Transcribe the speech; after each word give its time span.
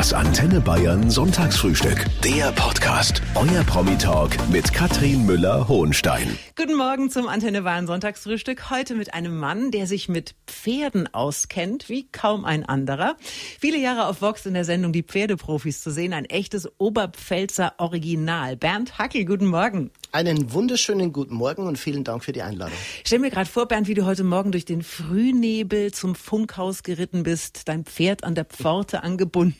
Das 0.00 0.14
Antenne 0.14 0.62
Bayern 0.62 1.10
Sonntagsfrühstück. 1.10 2.06
Der 2.24 2.52
Podcast. 2.52 3.20
Euer 3.34 3.62
Promi-Talk 3.64 4.30
mit 4.48 4.72
Katrin 4.72 5.26
Müller-Hohenstein. 5.26 6.38
Guten 6.56 6.74
Morgen 6.74 7.10
zum 7.10 7.28
Antenne 7.28 7.60
Bayern 7.60 7.86
Sonntagsfrühstück. 7.86 8.70
Heute 8.70 8.94
mit 8.94 9.12
einem 9.12 9.36
Mann, 9.36 9.70
der 9.70 9.86
sich 9.86 10.08
mit 10.08 10.36
Pferden 10.46 11.12
auskennt, 11.12 11.90
wie 11.90 12.10
kaum 12.10 12.46
ein 12.46 12.64
anderer. 12.64 13.18
Viele 13.60 13.76
Jahre 13.76 14.06
auf 14.06 14.22
Vox 14.22 14.46
in 14.46 14.54
der 14.54 14.64
Sendung 14.64 14.94
Die 14.94 15.02
Pferdeprofis 15.02 15.82
zu 15.82 15.90
sehen. 15.90 16.14
Ein 16.14 16.24
echtes 16.24 16.66
Oberpfälzer 16.78 17.74
Original. 17.76 18.56
Bernd 18.56 18.98
Hackel, 18.98 19.26
guten 19.26 19.48
Morgen. 19.48 19.90
Einen 20.12 20.52
wunderschönen 20.52 21.12
guten 21.12 21.34
Morgen 21.34 21.68
und 21.68 21.78
vielen 21.78 22.02
Dank 22.02 22.24
für 22.24 22.32
die 22.32 22.42
Einladung. 22.42 22.76
Stell 23.04 23.20
mir 23.20 23.30
gerade 23.30 23.48
vor, 23.48 23.66
Bernd, 23.66 23.86
wie 23.86 23.94
du 23.94 24.04
heute 24.04 24.24
Morgen 24.24 24.50
durch 24.50 24.64
den 24.64 24.82
Frühnebel 24.82 25.92
zum 25.92 26.16
Funkhaus 26.16 26.82
geritten 26.82 27.22
bist, 27.22 27.68
dein 27.68 27.84
Pferd 27.84 28.24
an 28.24 28.34
der 28.34 28.44
Pforte 28.44 29.02
angebunden 29.04 29.54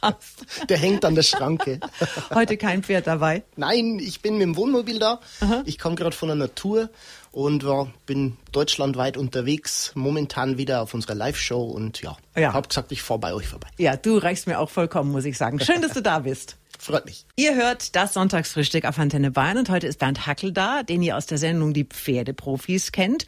hast. 0.00 0.46
Der 0.68 0.78
hängt 0.78 1.04
an 1.04 1.16
der 1.16 1.24
Schranke. 1.24 1.80
Heute 2.34 2.56
kein 2.56 2.84
Pferd 2.84 3.08
dabei? 3.08 3.42
Nein, 3.56 3.98
ich 3.98 4.22
bin 4.22 4.34
mit 4.34 4.42
dem 4.42 4.56
Wohnmobil 4.56 5.00
da. 5.00 5.18
Aha. 5.40 5.62
Ich 5.66 5.80
komme 5.80 5.96
gerade 5.96 6.14
von 6.14 6.30
einer 6.30 6.54
Tour 6.54 6.90
und 7.32 7.64
ja, 7.64 7.88
bin 8.06 8.36
deutschlandweit 8.52 9.16
unterwegs, 9.16 9.90
momentan 9.96 10.58
wieder 10.58 10.82
auf 10.82 10.94
unserer 10.94 11.16
Live-Show 11.16 11.60
und 11.60 12.02
ja, 12.02 12.16
ja. 12.36 12.52
habe 12.52 12.68
gesagt, 12.68 12.92
ich 12.92 13.02
fahre 13.02 13.18
bei 13.18 13.34
euch 13.34 13.48
vorbei. 13.48 13.66
Ja, 13.78 13.96
du 13.96 14.18
reichst 14.18 14.46
mir 14.46 14.60
auch 14.60 14.70
vollkommen, 14.70 15.10
muss 15.10 15.24
ich 15.24 15.36
sagen. 15.36 15.58
Schön, 15.58 15.82
dass 15.82 15.92
du 15.92 16.02
da 16.02 16.20
bist. 16.20 16.56
Freut 16.78 17.04
mich. 17.06 17.26
Ihr 17.36 17.56
hört 17.56 17.96
das 17.96 18.14
Sonntagsfrühstück 18.14 18.84
auf 18.84 18.98
Antenne 18.98 19.32
Bayern 19.32 19.58
und 19.58 19.68
heute 19.68 19.88
ist 19.88 19.98
Bernd 19.98 20.26
Hackel 20.26 20.52
da, 20.52 20.82
den 20.84 21.02
ihr 21.02 21.16
aus 21.16 21.26
der 21.26 21.36
Sendung 21.36 21.74
Die 21.74 21.84
Pferdeprofis 21.84 22.92
kennt. 22.92 23.26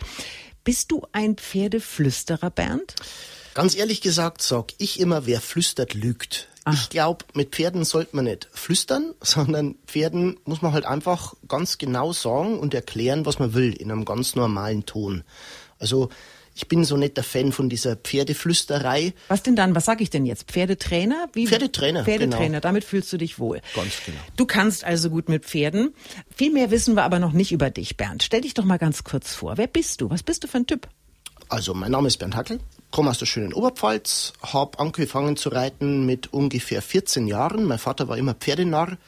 Bist 0.62 0.92
du 0.92 1.06
ein 1.12 1.36
Pferdeflüsterer, 1.36 2.50
Bernd? 2.50 2.94
Ganz 3.54 3.74
ehrlich 3.74 4.00
gesagt, 4.00 4.40
sag 4.42 4.72
ich 4.78 5.00
immer, 5.00 5.26
wer 5.26 5.40
flüstert, 5.40 5.94
lügt. 5.94 6.48
Ach. 6.64 6.74
Ich 6.74 6.90
glaube, 6.90 7.24
mit 7.34 7.50
Pferden 7.50 7.84
sollte 7.84 8.14
man 8.14 8.26
nicht 8.26 8.48
flüstern, 8.52 9.14
sondern 9.20 9.74
Pferden 9.86 10.38
muss 10.44 10.62
man 10.62 10.72
halt 10.72 10.84
einfach 10.84 11.34
ganz 11.48 11.78
genau 11.78 12.12
sagen 12.12 12.58
und 12.58 12.72
erklären, 12.72 13.26
was 13.26 13.38
man 13.38 13.54
will, 13.54 13.72
in 13.72 13.90
einem 13.90 14.04
ganz 14.04 14.36
normalen 14.36 14.86
Ton. 14.86 15.24
Also 15.78 16.10
ich 16.60 16.68
bin 16.68 16.84
so 16.84 16.98
nicht 16.98 17.16
der 17.16 17.24
Fan 17.24 17.52
von 17.52 17.70
dieser 17.70 17.96
Pferdeflüsterei. 17.96 19.14
Was 19.28 19.42
denn 19.42 19.56
dann? 19.56 19.74
Was 19.74 19.86
sage 19.86 20.02
ich 20.02 20.10
denn 20.10 20.26
jetzt? 20.26 20.50
Pferdetrainer? 20.50 21.30
Wie? 21.32 21.46
Pferdetrainer. 21.46 22.04
Pferdetrainer, 22.04 22.46
genau. 22.46 22.60
damit 22.60 22.84
fühlst 22.84 23.10
du 23.14 23.16
dich 23.16 23.38
wohl. 23.38 23.62
Ganz 23.74 23.94
genau. 24.04 24.18
Du 24.36 24.44
kannst 24.44 24.84
also 24.84 25.08
gut 25.08 25.30
mit 25.30 25.46
Pferden. 25.46 25.94
Viel 26.36 26.52
mehr 26.52 26.70
wissen 26.70 26.96
wir 26.96 27.04
aber 27.04 27.18
noch 27.18 27.32
nicht 27.32 27.50
über 27.50 27.70
dich, 27.70 27.96
Bernd. 27.96 28.22
Stell 28.22 28.42
dich 28.42 28.52
doch 28.52 28.64
mal 28.64 28.76
ganz 28.76 29.04
kurz 29.04 29.34
vor. 29.34 29.56
Wer 29.56 29.68
bist 29.68 30.02
du? 30.02 30.10
Was 30.10 30.22
bist 30.22 30.44
du 30.44 30.48
für 30.48 30.58
ein 30.58 30.66
Typ? 30.66 30.86
Also, 31.48 31.72
mein 31.72 31.92
Name 31.92 32.08
ist 32.08 32.18
Bernd 32.18 32.36
Hackel, 32.36 32.60
komme 32.90 33.08
aus 33.08 33.18
der 33.18 33.26
schönen 33.26 33.54
Oberpfalz, 33.54 34.34
habe 34.42 34.78
angefangen 34.78 35.38
zu 35.38 35.48
reiten 35.48 36.04
mit 36.04 36.32
ungefähr 36.32 36.82
14 36.82 37.26
Jahren. 37.26 37.64
Mein 37.64 37.78
Vater 37.78 38.06
war 38.06 38.18
immer 38.18 38.34
Pferdenarr, 38.34 38.98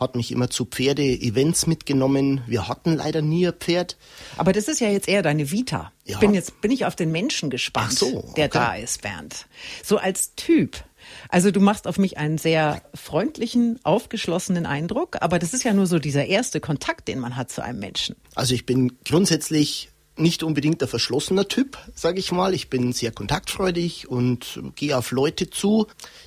hat 0.00 0.16
mich 0.16 0.32
immer 0.32 0.48
zu 0.48 0.64
Pferde-Events 0.64 1.66
mitgenommen. 1.66 2.42
Wir 2.46 2.66
hatten 2.68 2.94
leider 2.94 3.20
nie 3.20 3.46
ein 3.46 3.52
Pferd. 3.52 3.98
Aber 4.38 4.52
das 4.52 4.66
ist 4.66 4.80
ja 4.80 4.88
jetzt 4.88 5.08
eher 5.08 5.22
deine 5.22 5.50
Vita. 5.50 5.92
Ja. 6.04 6.14
Ich 6.14 6.18
bin 6.18 6.32
jetzt 6.34 6.60
bin 6.62 6.70
ich 6.70 6.86
auf 6.86 6.96
den 6.96 7.12
Menschen 7.12 7.50
gespannt, 7.50 7.92
so, 7.92 8.06
okay. 8.06 8.32
der 8.36 8.48
da 8.48 8.74
ist, 8.74 9.02
Bernd. 9.02 9.46
So 9.84 9.98
als 9.98 10.34
Typ. 10.34 10.82
Also 11.28 11.50
du 11.50 11.60
machst 11.60 11.86
auf 11.86 11.98
mich 11.98 12.18
einen 12.18 12.38
sehr 12.38 12.82
freundlichen, 12.94 13.78
aufgeschlossenen 13.84 14.66
Eindruck, 14.66 15.18
aber 15.20 15.38
das 15.38 15.54
ist 15.54 15.64
ja 15.64 15.72
nur 15.72 15.86
so 15.86 15.98
dieser 15.98 16.26
erste 16.26 16.60
Kontakt, 16.60 17.08
den 17.08 17.18
man 17.18 17.36
hat 17.36 17.50
zu 17.50 17.62
einem 17.62 17.78
Menschen. 17.78 18.16
Also 18.34 18.54
ich 18.54 18.66
bin 18.66 18.98
grundsätzlich 19.04 19.90
nicht 20.20 20.42
unbedingt 20.42 20.82
ein 20.82 20.88
verschlossener 20.88 21.48
Typ, 21.48 21.78
sage 21.94 22.18
ich 22.18 22.32
mal. 22.32 22.54
Ich 22.54 22.70
bin 22.70 22.92
sehr 22.92 23.10
kontaktfreudig 23.10 24.08
und 24.08 24.60
gehe 24.76 24.96
auf 24.96 25.10
Leute 25.10 25.50
zu. 25.50 25.86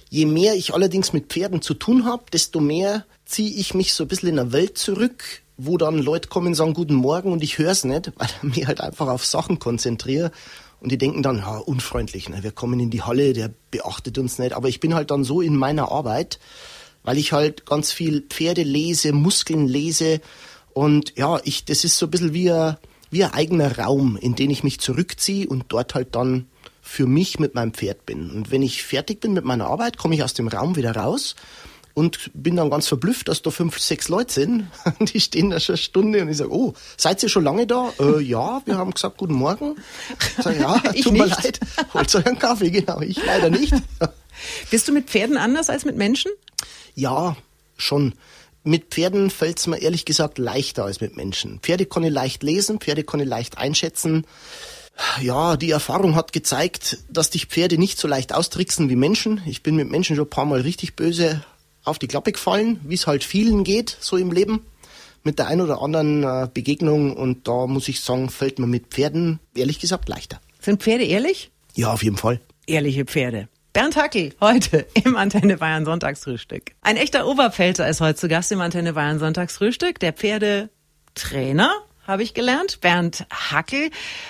Je 0.10 0.26
mehr 0.26 0.56
ich 0.56 0.74
allerdings 0.74 1.14
mit 1.14 1.28
Pferden 1.28 1.62
zu 1.62 1.74
tun 1.74 2.06
habe, 2.06 2.24
desto 2.32 2.60
mehr 2.60 3.06
ziehe 3.26 3.54
ich 3.56 3.74
mich 3.74 3.94
so 3.94 4.04
ein 4.04 4.08
bisschen 4.08 4.30
in 4.30 4.40
eine 4.40 4.52
Welt 4.52 4.78
zurück, 4.78 5.24
wo 5.58 5.78
dann 5.78 6.00
Leute 6.00 6.30
kommen 6.30 6.56
sagen 6.56 6.74
Guten 6.74 6.96
Morgen 6.96 7.32
und 7.32 7.44
ich 7.44 7.58
höre 7.58 7.72
es 7.72 7.84
nicht, 7.84 8.12
weil 8.18 8.28
ich 8.28 8.58
mich 8.58 8.68
halt 8.68 8.82
einfach 8.82 9.08
auf 9.08 9.26
Sachen 9.26 9.59
konzentriere. 9.59 10.32
Und 10.80 10.92
die 10.92 10.98
denken 10.98 11.24
dann, 11.24 11.38
ja, 11.38 11.59
unfreundlich, 11.59 12.28
ne? 12.28 12.44
wir 12.44 12.52
kommen 12.52 12.80
in 12.80 12.90
die 12.90 13.03
Halle, 13.03 13.32
der 13.32 13.50
beachtet 13.72 14.18
uns 14.18 14.38
nicht. 14.38 14.53
Aber 14.53 14.68
ich 14.68 14.82
bin 14.82 14.94
halt 14.94 15.12
dann 15.12 15.24
so 15.24 15.40
in 15.40 15.56
meiner 15.56 15.92
Arbeit, 15.92 16.40
weil 17.03 17.18
ich 17.18 17.32
halt 17.32 17.66
ganz 17.66 17.94
viel 17.94 18.22
Pferde 18.22 18.64
lese, 18.64 19.14
Muskeln 19.14 19.68
lese. 19.68 20.20
Und 20.74 21.18
ja, 21.18 21.40
ich, 21.46 21.64
das 21.64 21.86
ist 21.86 21.98
so 21.98 22.08
ein 22.08 22.12
bisschen 22.12 22.34
wie 22.34 22.52
ein 22.52 22.76
wie 23.13 23.24
ein 23.24 23.34
eigener 23.34 23.78
Raum, 23.78 24.18
in 24.18 24.35
den 24.35 24.50
ich 24.50 24.63
mich 24.63 24.79
zurückziehe 24.79 25.47
und 25.47 25.66
dort 25.69 25.96
halt 25.96 26.16
dann 26.16 26.47
für 26.81 27.06
mich 27.06 27.40
mit 27.40 27.56
meinem 27.56 27.74
Pferd 27.74 28.06
bin. 28.06 28.31
Und 28.31 28.51
wenn 28.51 28.62
ich 28.62 28.84
fertig 28.84 29.22
bin 29.22 29.34
mit 29.34 29.46
meiner 29.46 29.68
Arbeit, 29.68 29.97
komme 29.97 30.16
ich 30.16 30.24
aus 30.24 30.34
dem 30.34 30.47
Raum 30.47 30.75
wieder 30.75 30.96
raus 30.96 31.35
und 31.94 32.31
bin 32.34 32.56
dann 32.56 32.69
ganz 32.69 32.88
verblüfft, 32.88 33.28
dass 33.28 33.41
da 33.41 33.52
fünf, 33.52 33.79
sechs 33.79 34.09
Leute 34.09 34.34
sind. 34.34 34.68
Die 35.00 35.19
stehen 35.19 35.52
da 35.52 35.59
schon 35.59 35.73
eine 35.73 35.78
Stunde 35.78 36.22
und 36.22 36.29
ich 36.29 36.38
sage, 36.38 36.52
oh, 36.52 36.73
seid 36.97 37.22
ihr 37.23 37.29
schon 37.29 37.44
lange 37.44 37.68
da? 37.68 37.94
Äh, 38.00 38.22
ja, 38.22 38.62
wir 38.66 38.78
haben 38.78 38.91
gesagt, 38.91 39.18
guten 39.18 39.35
Morgen. 39.35 39.75
Ich 40.38 40.44
sage, 40.44 40.59
ja, 40.59 40.81
ich 40.94 41.03
tut 41.03 41.13
mir 41.13 41.25
leid, 41.25 41.59
holt 41.94 42.13
euch 42.16 42.25
einen 42.25 42.40
Kaffee, 42.40 42.72
genau, 42.72 43.00
ich 43.02 43.23
leider 43.23 43.50
nicht. 43.50 43.73
Bist 44.72 44.88
du 44.88 44.91
mit 44.91 45.09
Pferden 45.09 45.38
anders 45.38 45.69
als 45.69 45.85
mit 45.85 45.96
Menschen? 45.96 46.31
Ja, 46.96 47.38
schon. 47.78 48.13
Mit 48.63 48.85
Pferden 48.85 49.29
fällt 49.29 49.59
es 49.59 49.68
mir 49.68 49.81
ehrlich 49.81 50.06
gesagt 50.06 50.38
leichter 50.38 50.85
als 50.85 51.01
mit 51.01 51.18
Menschen. 51.18 51.59
Pferde 51.59 51.85
kann 51.85 52.03
ich 52.03 52.12
leicht 52.12 52.44
lesen, 52.44 52.79
Pferde 52.79 53.03
kann 53.03 53.19
ich 53.19 53.28
leicht 53.28 53.57
einschätzen. 53.57 54.25
Ja, 55.22 55.57
die 55.57 55.72
Erfahrung 55.72 56.16
hat 56.16 56.31
gezeigt, 56.34 57.00
dass 57.09 57.29
dich 57.29 57.47
Pferde 57.47 57.78
nicht 57.78 57.97
so 57.97 58.07
leicht 58.07 58.34
austricksen 58.34 58.90
wie 58.90 58.96
Menschen. 58.96 59.41
Ich 59.46 59.63
bin 59.63 59.75
mit 59.75 59.90
Menschen 59.90 60.16
schon 60.16 60.25
ein 60.25 60.29
paar 60.29 60.46
Mal 60.46 60.62
richtig 60.62 60.96
böse 60.96 61.44
auf 61.84 62.00
die 62.00 62.07
Klappe 62.07 62.31
gefallen, 62.31 62.79
wie 62.84 62.96
es 62.96 63.07
halt 63.07 63.23
vielen 63.23 63.63
geht, 63.66 63.97
so 64.00 64.16
im 64.16 64.31
Leben. 64.31 64.62
Mit 65.23 65.40
der 65.40 65.47
ein 65.47 65.62
oder 65.62 65.81
anderen 65.81 66.23
äh, 66.23 66.47
Begegnung 66.53 67.16
und 67.16 67.47
da 67.47 67.68
muss 67.68 67.88
ich 67.88 68.02
sagen, 68.02 68.29
fällt 68.29 68.59
mir 68.59 68.68
mit 68.68 68.88
Pferden 68.88 69.40
ehrlich 69.56 69.79
gesagt 69.79 70.07
leichter. 70.09 70.40
Sind 70.59 70.84
Pferde 70.84 71.06
ehrlich? 71.06 71.52
Ja, 71.75 71.91
auf 71.91 72.03
jeden 72.03 72.18
Fall. 72.18 72.40
Ehrliche 72.68 73.06
Pferde. 73.06 73.50
Bernd 73.73 73.95
Hackel, 73.95 74.35
heute 74.39 74.85
im 75.03 75.16
Antenne 75.16 75.57
Bayern 75.57 75.84
Sonntagsfrühstück. 75.84 76.75
Ein 76.81 76.95
echter 76.95 77.25
Oberpfälzer 77.25 77.89
ist 77.89 78.01
heute 78.01 78.19
zu 78.19 78.28
Gast 78.28 78.51
im 78.51 78.61
Antenne 78.61 78.94
Bayern 78.94 79.17
Sonntagsfrühstück. 79.17 80.00
Der 80.00 80.13
Pferdetrainer, 80.13 81.72
habe 82.06 82.22
ich 82.22 82.35
gelernt. 82.35 82.81
Bernd 82.81 83.25
Hackel. 83.31 83.89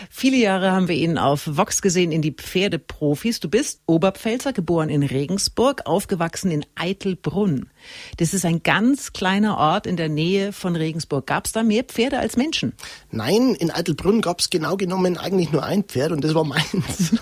Viele 0.10 0.38
Jahre 0.38 0.72
haben 0.72 0.88
wir 0.88 0.96
ihn 0.96 1.18
auf 1.18 1.58
Vox 1.58 1.82
gesehen 1.82 2.14
in 2.14 2.22
die 2.22 2.32
Pferdeprofis. 2.32 3.42
Du 3.42 3.50
bist 3.50 3.82
Oberpfälzer, 3.86 4.54
geboren 4.54 4.88
in 4.88 5.04
Regensburg, 5.04 5.82
aufgewachsen 5.86 6.52
in 6.52 6.66
Eitelbrunn. 6.76 7.70
Das 8.18 8.34
ist 8.34 8.46
ein 8.46 8.64
ganz 8.64 9.12
kleiner 9.12 9.58
Ort 9.58 9.88
in 9.88 9.98
der 9.98 10.08
Nähe 10.08 10.54
von 10.54 10.76
Regensburg. 10.76 11.28
Gab 11.28 11.48
es 11.48 11.52
da 11.52 11.64
mehr 11.64 11.84
Pferde 11.84 12.20
als 12.20 12.38
Menschen? 12.38 12.74
Nein, 13.12 13.56
in 13.56 13.72
Eitelbrunn 13.72 14.22
gab 14.22 14.40
es 14.40 14.50
genau 14.50 14.78
genommen 14.78 15.18
eigentlich 15.18 15.52
nur 15.52 15.64
ein 15.64 15.84
Pferd 15.84 16.14
und 16.14 16.24
das 16.24 16.34
war 16.34 16.46
meins. 16.46 17.16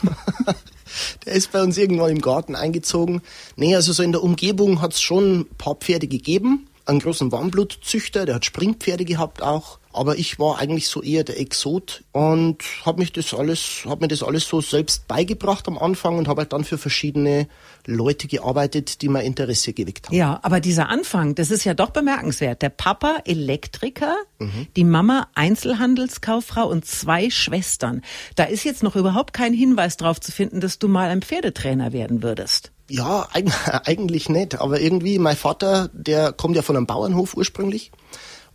Der 1.26 1.34
ist 1.34 1.52
bei 1.52 1.62
uns 1.62 1.78
irgendwann 1.78 2.12
im 2.12 2.22
Garten 2.22 2.56
eingezogen. 2.56 3.22
Nee, 3.56 3.76
also 3.76 3.94
so 3.94 4.04
in 4.04 4.12
der 4.12 4.24
Umgebung 4.24 4.82
hat 4.82 4.94
es 4.94 5.02
schon 5.02 5.42
ein 5.42 5.46
paar 5.58 5.76
Pferde 5.76 6.08
gegeben. 6.08 6.68
Einen 6.86 7.00
großen 7.00 7.32
Warmblutzüchter, 7.32 8.26
der 8.26 8.36
hat 8.36 8.46
Springpferde 8.46 9.06
gehabt 9.06 9.42
auch. 9.42 9.81
Aber 9.94 10.18
ich 10.18 10.40
war 10.40 10.60
eigentlich 10.60 10.88
so 10.88 11.02
eher 11.02 11.24
der 11.24 11.40
Exot 11.40 12.04
und 12.12 12.64
habe 12.86 13.00
mich 13.00 13.12
das 13.12 13.34
alles, 13.34 13.84
habe 13.86 14.02
mir 14.02 14.08
das 14.08 14.24
alles 14.24 14.48
so 14.48 14.62
selbst 14.62 15.08
beigebracht 15.08 15.68
am 15.68 15.78
Anfang 15.78 16.18
und 16.18 16.28
habe 16.28 16.42
halt 16.42 16.54
dann 16.54 16.64
für 16.64 16.78
verschiedene 16.78 17.48
Leute 17.86 18.28
gearbeitet, 18.28 19.02
die 19.02 19.10
mein 19.10 19.26
Interesse 19.26 19.74
geweckt 19.74 20.08
haben. 20.08 20.16
Ja, 20.16 20.40
aber 20.44 20.60
dieser 20.60 20.90
Anfang, 20.90 21.36
das 21.36 21.52
ist 21.52 21.64
ja 21.64 21.74
doch 21.74 21.90
bemerkenswert. 21.90 22.62
Der 22.62 22.70
Papa 22.70 23.20
Elektriker, 23.26 24.16
mhm. 24.40 24.68
die 24.76 24.84
Mama 24.84 25.28
Einzelhandelskauffrau 25.36 26.68
und 26.68 26.86
zwei 26.86 27.30
Schwestern. 27.30 28.02
Da 28.36 28.46
ist 28.46 28.64
jetzt 28.64 28.84
noch 28.84 28.96
überhaupt 28.96 29.34
kein 29.34 29.54
Hinweis 29.54 29.98
darauf 29.98 30.20
zu 30.22 30.32
finden, 30.32 30.62
dass 30.62 30.80
du 30.80 30.88
mal 30.88 31.10
ein 31.10 31.22
Pferdetrainer 31.22 31.94
werden 31.94 32.24
würdest. 32.24 32.72
Ja, 32.90 33.28
eigentlich 33.86 34.30
nicht. 34.30 34.60
Aber 34.60 34.80
irgendwie, 34.80 35.18
mein 35.18 35.38
Vater, 35.38 35.90
der 35.94 36.34
kommt 36.34 36.56
ja 36.56 36.62
von 36.62 36.76
einem 36.76 36.88
Bauernhof 36.88 37.36
ursprünglich 37.36 37.92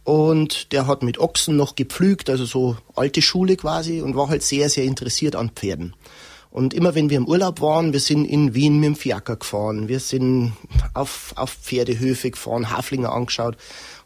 und 0.06 0.73
der 0.73 0.87
hat 0.87 1.03
mit 1.03 1.19
Ochsen 1.19 1.56
noch 1.56 1.75
gepflügt, 1.75 2.31
also 2.31 2.44
so 2.44 2.76
alte 2.94 3.20
Schule 3.20 3.56
quasi 3.56 4.00
und 4.00 4.14
war 4.14 4.29
halt 4.29 4.44
sehr, 4.44 4.69
sehr 4.69 4.85
interessiert 4.85 5.35
an 5.35 5.50
Pferden. 5.50 5.97
Und 6.49 6.75
immer 6.75 6.94
wenn 6.94 7.11
wir 7.11 7.17
im 7.17 7.26
Urlaub 7.26 7.61
waren, 7.61 7.93
wir 7.93 7.99
sind 7.99 8.25
in 8.25 8.55
Wien 8.55 8.79
mit 8.79 8.87
dem 8.87 8.94
Fiaker 8.94 9.35
gefahren, 9.35 9.88
wir 9.88 9.99
sind 9.99 10.53
auf, 10.94 11.32
auf 11.35 11.50
Pferdehöfe 11.50 12.31
gefahren, 12.31 12.70
Haflinger 12.70 13.11
angeschaut. 13.11 13.56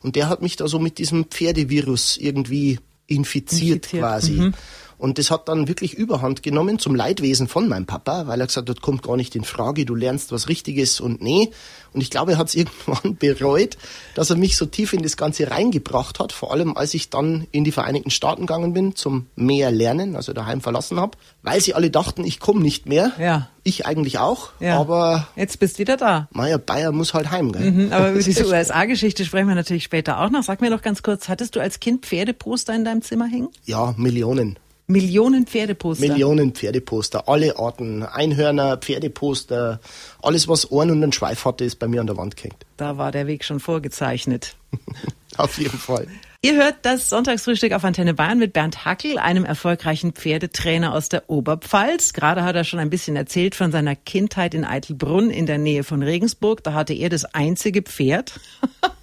Und 0.02 0.16
der 0.16 0.30
hat 0.30 0.40
mich 0.40 0.56
da 0.56 0.68
so 0.68 0.78
mit 0.78 0.96
diesem 0.96 1.26
Pferdevirus 1.26 2.16
irgendwie 2.16 2.78
infiziert, 3.06 3.84
infiziert. 3.84 4.02
quasi. 4.02 4.32
Mhm. 4.32 4.54
Und 5.00 5.16
das 5.18 5.30
hat 5.30 5.48
dann 5.48 5.66
wirklich 5.66 5.94
Überhand 5.94 6.42
genommen 6.42 6.78
zum 6.78 6.94
Leidwesen 6.94 7.48
von 7.48 7.68
meinem 7.68 7.86
Papa, 7.86 8.26
weil 8.26 8.38
er 8.40 8.46
gesagt 8.46 8.68
hat, 8.68 8.82
kommt 8.82 9.02
gar 9.02 9.16
nicht 9.16 9.34
in 9.34 9.44
Frage, 9.44 9.86
du 9.86 9.94
lernst 9.94 10.30
was 10.30 10.48
Richtiges 10.48 11.00
und 11.00 11.22
nee. 11.22 11.50
Und 11.92 12.02
ich 12.02 12.10
glaube, 12.10 12.32
er 12.32 12.38
hat 12.38 12.48
es 12.48 12.54
irgendwann 12.56 13.16
bereut, 13.16 13.78
dass 14.14 14.28
er 14.30 14.36
mich 14.36 14.56
so 14.58 14.66
tief 14.66 14.92
in 14.92 15.02
das 15.02 15.16
Ganze 15.16 15.50
reingebracht 15.50 16.20
hat, 16.20 16.32
vor 16.32 16.52
allem 16.52 16.76
als 16.76 16.92
ich 16.92 17.08
dann 17.08 17.46
in 17.50 17.64
die 17.64 17.72
Vereinigten 17.72 18.10
Staaten 18.10 18.42
gegangen 18.42 18.74
bin 18.74 18.94
zum 18.94 19.26
mehr 19.36 19.70
Lernen, 19.70 20.16
also 20.16 20.32
daheim 20.34 20.60
verlassen 20.60 21.00
habe, 21.00 21.16
weil 21.42 21.60
sie 21.62 21.72
alle 21.74 21.90
dachten, 21.90 22.22
ich 22.24 22.38
komme 22.38 22.60
nicht 22.60 22.86
mehr. 22.86 23.12
Ja. 23.18 23.48
Ich 23.62 23.86
eigentlich 23.86 24.18
auch, 24.18 24.50
Ja. 24.60 24.78
aber 24.78 25.28
Jetzt 25.36 25.58
bist 25.60 25.76
du 25.76 25.78
wieder 25.80 25.96
da. 25.96 26.28
Meier 26.32 26.58
Bayer 26.58 26.92
muss 26.92 27.14
halt 27.14 27.30
heim, 27.30 27.52
gell? 27.52 27.70
Mhm, 27.70 27.92
Aber 27.92 28.10
über 28.12 28.20
diese 28.22 28.46
USA-Geschichte 28.46 29.24
sprechen 29.24 29.48
wir 29.48 29.54
natürlich 29.54 29.84
später 29.84 30.20
auch 30.20 30.30
noch. 30.30 30.42
Sag 30.42 30.60
mir 30.60 30.70
doch 30.70 30.82
ganz 30.82 31.02
kurz, 31.02 31.28
hattest 31.28 31.56
du 31.56 31.60
als 31.60 31.80
Kind 31.80 32.04
Pferdeposter 32.06 32.74
in 32.74 32.84
deinem 32.84 33.02
Zimmer 33.02 33.26
hängen? 33.26 33.48
Ja, 33.64 33.94
Millionen. 33.96 34.58
Millionen 34.90 35.46
Pferdeposter. 35.46 36.06
Millionen 36.06 36.52
Pferdeposter, 36.52 37.28
alle 37.28 37.58
Arten, 37.58 38.02
Einhörner, 38.02 38.76
Pferdeposter, 38.76 39.80
alles 40.22 40.48
was 40.48 40.70
Ohren 40.70 40.90
und 40.90 41.02
einen 41.02 41.12
Schweif 41.12 41.44
hatte, 41.44 41.64
ist 41.64 41.78
bei 41.78 41.86
mir 41.86 42.00
an 42.00 42.06
der 42.06 42.16
Wand 42.16 42.36
gehängt. 42.36 42.66
Da 42.76 42.98
war 42.98 43.12
der 43.12 43.26
Weg 43.26 43.44
schon 43.44 43.60
vorgezeichnet. 43.60 44.56
Auf 45.36 45.58
jeden 45.58 45.78
Fall. 45.78 46.06
Ihr 46.42 46.54
hört 46.54 46.76
das 46.82 47.10
Sonntagsfrühstück 47.10 47.72
auf 47.72 47.84
Antenne 47.84 48.14
Bayern 48.14 48.38
mit 48.38 48.54
Bernd 48.54 48.86
Hackel, 48.86 49.18
einem 49.18 49.44
erfolgreichen 49.44 50.12
Pferdetrainer 50.12 50.94
aus 50.94 51.10
der 51.10 51.28
Oberpfalz. 51.28 52.14
Gerade 52.14 52.44
hat 52.44 52.56
er 52.56 52.64
schon 52.64 52.78
ein 52.78 52.88
bisschen 52.88 53.14
erzählt 53.14 53.54
von 53.54 53.70
seiner 53.70 53.94
Kindheit 53.94 54.54
in 54.54 54.64
Eitelbrunn 54.64 55.30
in 55.30 55.44
der 55.44 55.58
Nähe 55.58 55.84
von 55.84 56.02
Regensburg. 56.02 56.64
Da 56.64 56.72
hatte 56.72 56.94
er 56.94 57.10
das 57.10 57.26
einzige 57.26 57.82
Pferd. 57.82 58.40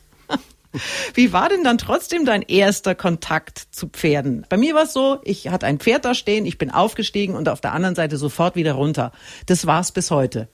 Wie 1.13 1.33
war 1.33 1.49
denn 1.49 1.63
dann 1.63 1.77
trotzdem 1.77 2.25
dein 2.25 2.41
erster 2.41 2.95
Kontakt 2.95 3.67
zu 3.71 3.87
Pferden? 3.87 4.45
Bei 4.49 4.57
mir 4.57 4.75
war 4.75 4.83
es 4.83 4.93
so, 4.93 5.19
ich 5.23 5.49
hatte 5.49 5.65
ein 5.65 5.79
Pferd 5.79 6.05
da 6.05 6.13
stehen, 6.13 6.45
ich 6.45 6.57
bin 6.57 6.71
aufgestiegen 6.71 7.35
und 7.35 7.49
auf 7.49 7.61
der 7.61 7.73
anderen 7.73 7.95
Seite 7.95 8.17
sofort 8.17 8.55
wieder 8.55 8.73
runter. 8.73 9.11
Das 9.45 9.65
war's 9.67 9.91
bis 9.91 10.11
heute. 10.11 10.47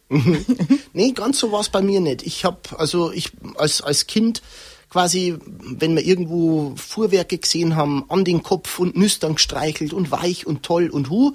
Nee, 0.95 1.11
ganz 1.11 1.39
so 1.39 1.51
war 1.51 1.61
es 1.61 1.69
bei 1.69 1.81
mir 1.81 1.99
nicht. 2.01 2.23
Ich 2.23 2.45
habe, 2.45 2.59
also 2.77 3.11
ich 3.11 3.31
als, 3.55 3.81
als 3.81 4.05
Kind 4.05 4.43
quasi, 4.89 5.35
wenn 5.41 5.95
wir 5.95 6.05
irgendwo 6.05 6.75
Fuhrwerke 6.75 7.39
gesehen 7.39 7.75
haben, 7.75 8.05
an 8.09 8.23
den 8.23 8.43
Kopf 8.43 8.77
und 8.77 8.95
nüstern 8.95 9.35
gestreichelt 9.35 9.91
und 9.91 10.11
weich 10.11 10.45
und 10.45 10.61
toll 10.61 10.89
und 10.89 11.09
hu. 11.09 11.33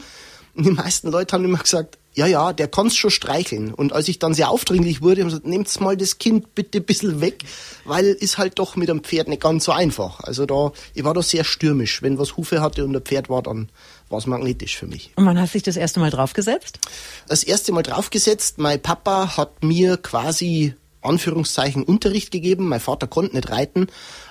Und 0.55 0.65
die 0.65 0.71
meisten 0.71 1.11
Leute 1.11 1.35
haben 1.35 1.45
immer 1.45 1.59
gesagt, 1.59 1.99
ja, 2.19 2.27
ja, 2.27 2.53
der 2.53 2.67
kann's 2.67 2.97
schon 2.97 3.13
streicheln. 3.13 3.73
Und 3.73 3.93
als 3.93 4.09
ich 4.09 4.19
dann 4.19 4.35
sehr 4.35 4.51
aufdringlich 4.51 5.03
wurde, 5.03 5.21
haben 5.21 5.31
sie 5.31 5.37
gesagt, 5.37 5.47
nehmt's 5.47 5.79
mal 5.79 5.97
das 5.97 6.19
Kind 6.19 6.53
bitte 6.53 6.79
ein 6.79 6.85
bisschen 6.85 7.21
weg, 7.21 7.45
weil 7.85 8.07
ist 8.07 8.39
halt 8.39 8.59
doch 8.59 8.75
mit 8.75 8.91
einem 8.91 9.05
Pferd 9.05 9.29
nicht 9.29 9.41
ganz 9.41 9.65
so 9.65 9.71
einfach. 9.71 10.19
Also 10.21 10.45
da, 10.45 10.73
ich 10.95 11.05
war 11.05 11.15
da 11.15 11.23
sehr 11.23 11.45
stürmisch. 11.45 12.03
Wenn 12.03 12.19
was 12.19 12.37
Hufe 12.37 12.61
hatte 12.61 12.85
und 12.85 12.97
ein 12.97 13.03
Pferd 13.03 13.29
war, 13.29 13.41
dann 13.43 13.69
war's 14.09 14.27
magnetisch 14.27 14.77
für 14.77 14.89
mich. 14.89 15.13
Und 15.15 15.27
wann 15.27 15.39
hast 15.39 15.55
du 15.55 15.59
dich 15.59 15.63
das 15.63 15.77
erste 15.77 16.01
Mal 16.01 16.11
draufgesetzt? 16.11 16.81
das 17.29 17.45
erste 17.45 17.71
Mal 17.71 17.83
draufgesetzt. 17.85 18.59
Mein 18.59 18.83
Papa 18.83 19.37
hat 19.37 19.63
mir 19.63 19.97
quasi 19.97 20.75
Anführungszeichen 21.03 21.85
Unterricht 21.85 22.33
gegeben. 22.33 22.69
Mein 22.69 22.81
Vater 22.81 23.07
konnte 23.07 23.37
nicht 23.37 23.51
reiten, 23.51 23.87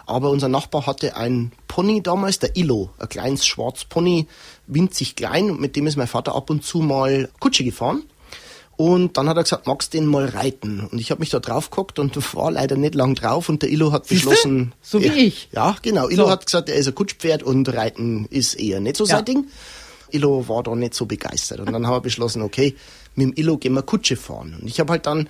aber 0.08 0.30
unser 0.32 0.48
Nachbar 0.48 0.86
hatte 0.88 1.16
ein 1.16 1.52
Pony 1.68 2.02
damals, 2.02 2.40
der 2.40 2.56
Illo, 2.58 2.90
ein 2.98 3.10
kleines 3.10 3.46
schwarzes 3.46 3.86
Pony, 3.86 4.28
winzig 4.68 5.16
klein 5.16 5.52
und 5.52 5.60
mit 5.62 5.76
dem 5.76 5.86
ist 5.88 5.98
mein 5.98 6.08
Vater 6.08 6.34
ab 6.36 6.50
und 6.50 6.64
zu 6.64 6.80
mal 6.80 7.30
Kutsche 7.40 7.64
gefahren. 7.64 8.04
Und 8.78 9.18
dann 9.18 9.28
hat 9.28 9.38
er 9.38 9.44
gesagt, 9.44 9.66
magst 9.66 9.94
du 9.94 9.98
den 9.98 10.06
mal 10.06 10.26
reiten? 10.26 10.88
Und 10.92 11.00
ich 11.00 11.10
habe 11.10 11.20
mich 11.20 11.32
da 11.32 11.40
drauf 11.40 11.72
geguckt 11.72 11.98
und 11.98 12.16
war 12.36 12.52
leider 12.52 12.78
nicht 12.78 12.94
lang 12.96 13.16
drauf 13.16 13.50
und 13.50 13.64
der 13.64 13.72
Illo 13.72 13.92
hat 13.92 14.06
Siehste? 14.08 14.30
beschlossen... 14.30 14.74
So 14.82 15.02
wie 15.02 15.08
ja, 15.08 15.14
ich. 15.14 15.50
Ja, 15.52 15.76
genau. 15.82 16.08
Illo 16.10 16.26
So. 16.26 16.30
hat 16.32 16.46
gesagt, 16.46 16.70
er 16.70 16.76
ist 16.76 16.88
ein 16.88 16.94
Kutschpferd 16.96 17.42
und 17.44 17.68
reiten 17.74 18.28
ist 18.30 18.54
eher 18.54 18.80
nicht 18.80 18.96
so 18.98 19.06
Ja. 19.06 19.18
sein 19.18 19.26
Ding. 19.26 19.46
Illo 20.12 20.48
war 20.48 20.64
da 20.64 20.76
nicht 20.76 20.94
so 20.94 21.06
begeistert. 21.06 21.60
Und 21.60 21.72
dann 21.74 21.86
haben 21.88 21.96
wir 21.96 22.02
beschlossen, 22.02 22.42
okay, 22.44 22.76
mit 23.16 23.26
dem 23.26 23.34
Illo 23.36 23.58
gehen 23.58 23.74
wir 23.74 23.82
Kutsche 23.82 24.16
fahren. 24.16 24.56
Und 24.62 24.68
ich 24.68 24.80
habe 24.80 24.92
halt 24.92 25.06
dann 25.08 25.28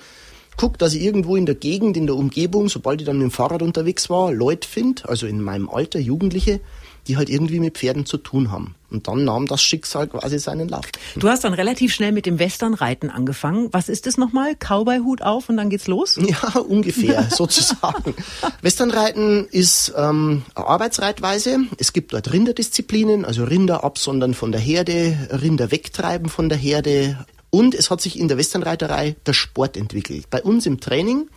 guckt, 0.57 0.81
dass 0.81 0.93
ich 0.93 1.01
irgendwo 1.01 1.35
in 1.35 1.45
der 1.45 1.55
Gegend, 1.55 1.95
in 1.95 2.07
der 2.07 2.15
Umgebung, 2.15 2.67
sobald 2.67 2.99
ich 2.99 3.07
dann 3.07 3.17
mit 3.17 3.25
dem 3.25 3.31
Fahrrad 3.31 3.61
unterwegs 3.61 4.09
war, 4.09 4.33
Leute 4.33 4.67
finde, 4.67 5.07
also 5.07 5.27
in 5.27 5.41
meinem 5.41 5.69
Alter, 5.69 5.99
Jugendliche, 5.99 6.59
die 7.07 7.15
halt 7.15 7.29
irgendwie 7.29 7.59
mit 7.59 7.77
Pferden 7.77 8.05
zu 8.05 8.17
tun 8.17 8.51
haben. 8.51 8.75
Und 8.89 9.07
dann 9.07 9.25
nahm 9.25 9.47
das 9.47 9.61
Schicksal 9.61 10.07
quasi 10.07 10.39
seinen 10.39 10.69
Lauf. 10.69 10.85
Du 11.15 11.27
hast 11.27 11.43
dann 11.43 11.53
relativ 11.53 11.93
schnell 11.93 12.11
mit 12.11 12.25
dem 12.25 12.39
Westernreiten 12.39 13.09
angefangen. 13.09 13.69
Was 13.71 13.89
ist 13.89 14.05
das 14.05 14.17
nochmal? 14.17 14.55
Cowboy-Hut 14.55 15.21
auf 15.21 15.49
und 15.49 15.57
dann 15.57 15.69
geht's 15.69 15.87
los? 15.87 16.19
Ja, 16.27 16.59
ungefähr, 16.59 17.29
sozusagen. 17.29 18.13
Westernreiten 18.61 19.47
ist 19.49 19.93
ähm, 19.95 20.43
eine 20.55 20.67
Arbeitsreitweise. 20.67 21.59
Es 21.77 21.93
gibt 21.93 22.11
dort 22.13 22.33
Rinderdisziplinen, 22.33 23.23
also 23.23 23.45
Rinder 23.45 23.83
absondern 23.85 24.33
von 24.33 24.51
der 24.51 24.59
Herde, 24.59 25.15
Rinder 25.31 25.71
wegtreiben 25.71 26.27
von 26.27 26.49
der 26.49 26.57
Herde. 26.57 27.25
Und 27.49 27.75
es 27.75 27.89
hat 27.89 28.01
sich 28.01 28.19
in 28.19 28.27
der 28.27 28.37
Westernreiterei 28.37 29.15
der 29.25 29.33
Sport 29.33 29.77
entwickelt. 29.77 30.29
Bei 30.29 30.41
uns 30.43 30.65
im 30.65 30.79
Training 30.79 31.29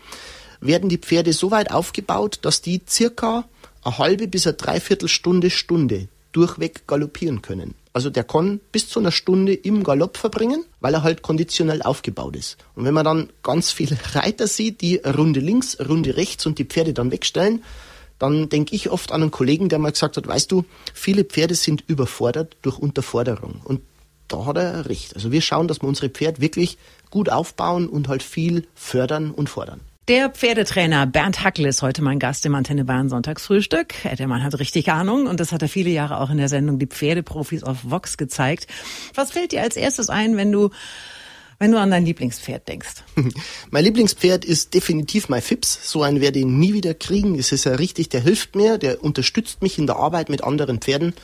werden 0.60 0.88
die 0.88 0.98
Pferde 0.98 1.32
so 1.32 1.50
weit 1.50 1.70
aufgebaut, 1.70 2.40
dass 2.42 2.62
die 2.62 2.82
circa 2.88 3.44
eine 3.82 3.98
halbe 3.98 4.28
bis 4.28 4.46
eine 4.46 4.56
Dreiviertelstunde, 4.56 5.50
Stunde 5.50 6.08
durchweg 6.32 6.86
galoppieren 6.86 7.42
können. 7.42 7.74
Also 7.92 8.08
der 8.08 8.24
kann 8.24 8.60
bis 8.70 8.88
zu 8.88 9.00
einer 9.00 9.10
Stunde 9.10 9.52
im 9.52 9.82
Galopp 9.82 10.16
verbringen, 10.16 10.64
weil 10.80 10.94
er 10.94 11.02
halt 11.02 11.22
konditionell 11.22 11.82
aufgebaut 11.82 12.36
ist. 12.36 12.56
Und 12.76 12.84
wenn 12.84 12.94
man 12.94 13.04
dann 13.04 13.30
ganz 13.42 13.72
viele 13.72 13.98
Reiter 14.14 14.46
sieht, 14.46 14.80
die 14.80 14.96
Runde 14.96 15.40
links, 15.40 15.78
Runde 15.80 16.16
rechts 16.16 16.46
und 16.46 16.58
die 16.58 16.64
Pferde 16.64 16.94
dann 16.94 17.10
wegstellen, 17.10 17.64
dann 18.20 18.50
denke 18.50 18.76
ich 18.76 18.90
oft 18.90 19.12
an 19.12 19.22
einen 19.22 19.30
Kollegen, 19.30 19.70
der 19.70 19.78
mal 19.78 19.92
gesagt 19.92 20.18
hat, 20.18 20.26
weißt 20.26 20.52
du, 20.52 20.64
viele 20.92 21.24
Pferde 21.24 21.54
sind 21.54 21.82
überfordert 21.86 22.54
durch 22.62 22.78
Unterforderung. 22.78 23.62
Und 23.64 23.80
da 24.32 24.46
hat 24.46 24.56
er 24.56 24.88
recht. 24.88 25.14
Also 25.14 25.32
wir 25.32 25.40
schauen, 25.40 25.68
dass 25.68 25.82
wir 25.82 25.88
unsere 25.88 26.08
Pferde 26.08 26.40
wirklich 26.40 26.78
gut 27.10 27.28
aufbauen 27.28 27.88
und 27.88 28.08
halt 28.08 28.22
viel 28.22 28.66
fördern 28.74 29.30
und 29.30 29.48
fordern. 29.48 29.80
Der 30.08 30.28
Pferdetrainer 30.28 31.06
Bernd 31.06 31.44
Hackel 31.44 31.66
ist 31.66 31.82
heute 31.82 32.02
mein 32.02 32.18
Gast 32.18 32.44
im 32.44 32.54
Antenne 32.54 32.84
Bayern 32.84 33.08
Sonntagsfrühstück. 33.08 33.94
Der 34.18 34.26
Mann 34.26 34.42
hat 34.42 34.58
richtig 34.58 34.90
Ahnung 34.90 35.26
und 35.26 35.38
das 35.38 35.52
hat 35.52 35.62
er 35.62 35.68
viele 35.68 35.90
Jahre 35.90 36.18
auch 36.18 36.30
in 36.30 36.38
der 36.38 36.48
Sendung 36.48 36.78
Die 36.80 36.86
Pferdeprofis 36.86 37.62
auf 37.62 37.78
Vox 37.84 38.16
gezeigt. 38.16 38.66
Was 39.14 39.30
fällt 39.30 39.52
dir 39.52 39.62
als 39.62 39.76
erstes 39.76 40.08
ein, 40.08 40.36
wenn 40.36 40.50
du, 40.50 40.70
wenn 41.60 41.70
du 41.70 41.78
an 41.78 41.92
dein 41.92 42.04
Lieblingspferd 42.04 42.66
denkst? 42.66 43.04
Mein 43.70 43.84
Lieblingspferd 43.84 44.44
ist 44.44 44.74
definitiv 44.74 45.28
mein 45.28 45.42
Fips. 45.42 45.88
So 45.88 46.02
einen 46.02 46.20
werde 46.20 46.40
ich 46.40 46.46
nie 46.46 46.74
wieder 46.74 46.94
kriegen. 46.94 47.38
Es 47.38 47.52
ist 47.52 47.64
ja 47.64 47.76
richtig, 47.76 48.08
der 48.08 48.20
hilft 48.20 48.56
mir, 48.56 48.78
der 48.78 49.04
unterstützt 49.04 49.62
mich 49.62 49.78
in 49.78 49.86
der 49.86 49.96
Arbeit 49.96 50.28
mit 50.28 50.42
anderen 50.42 50.80
Pferden. 50.80 51.14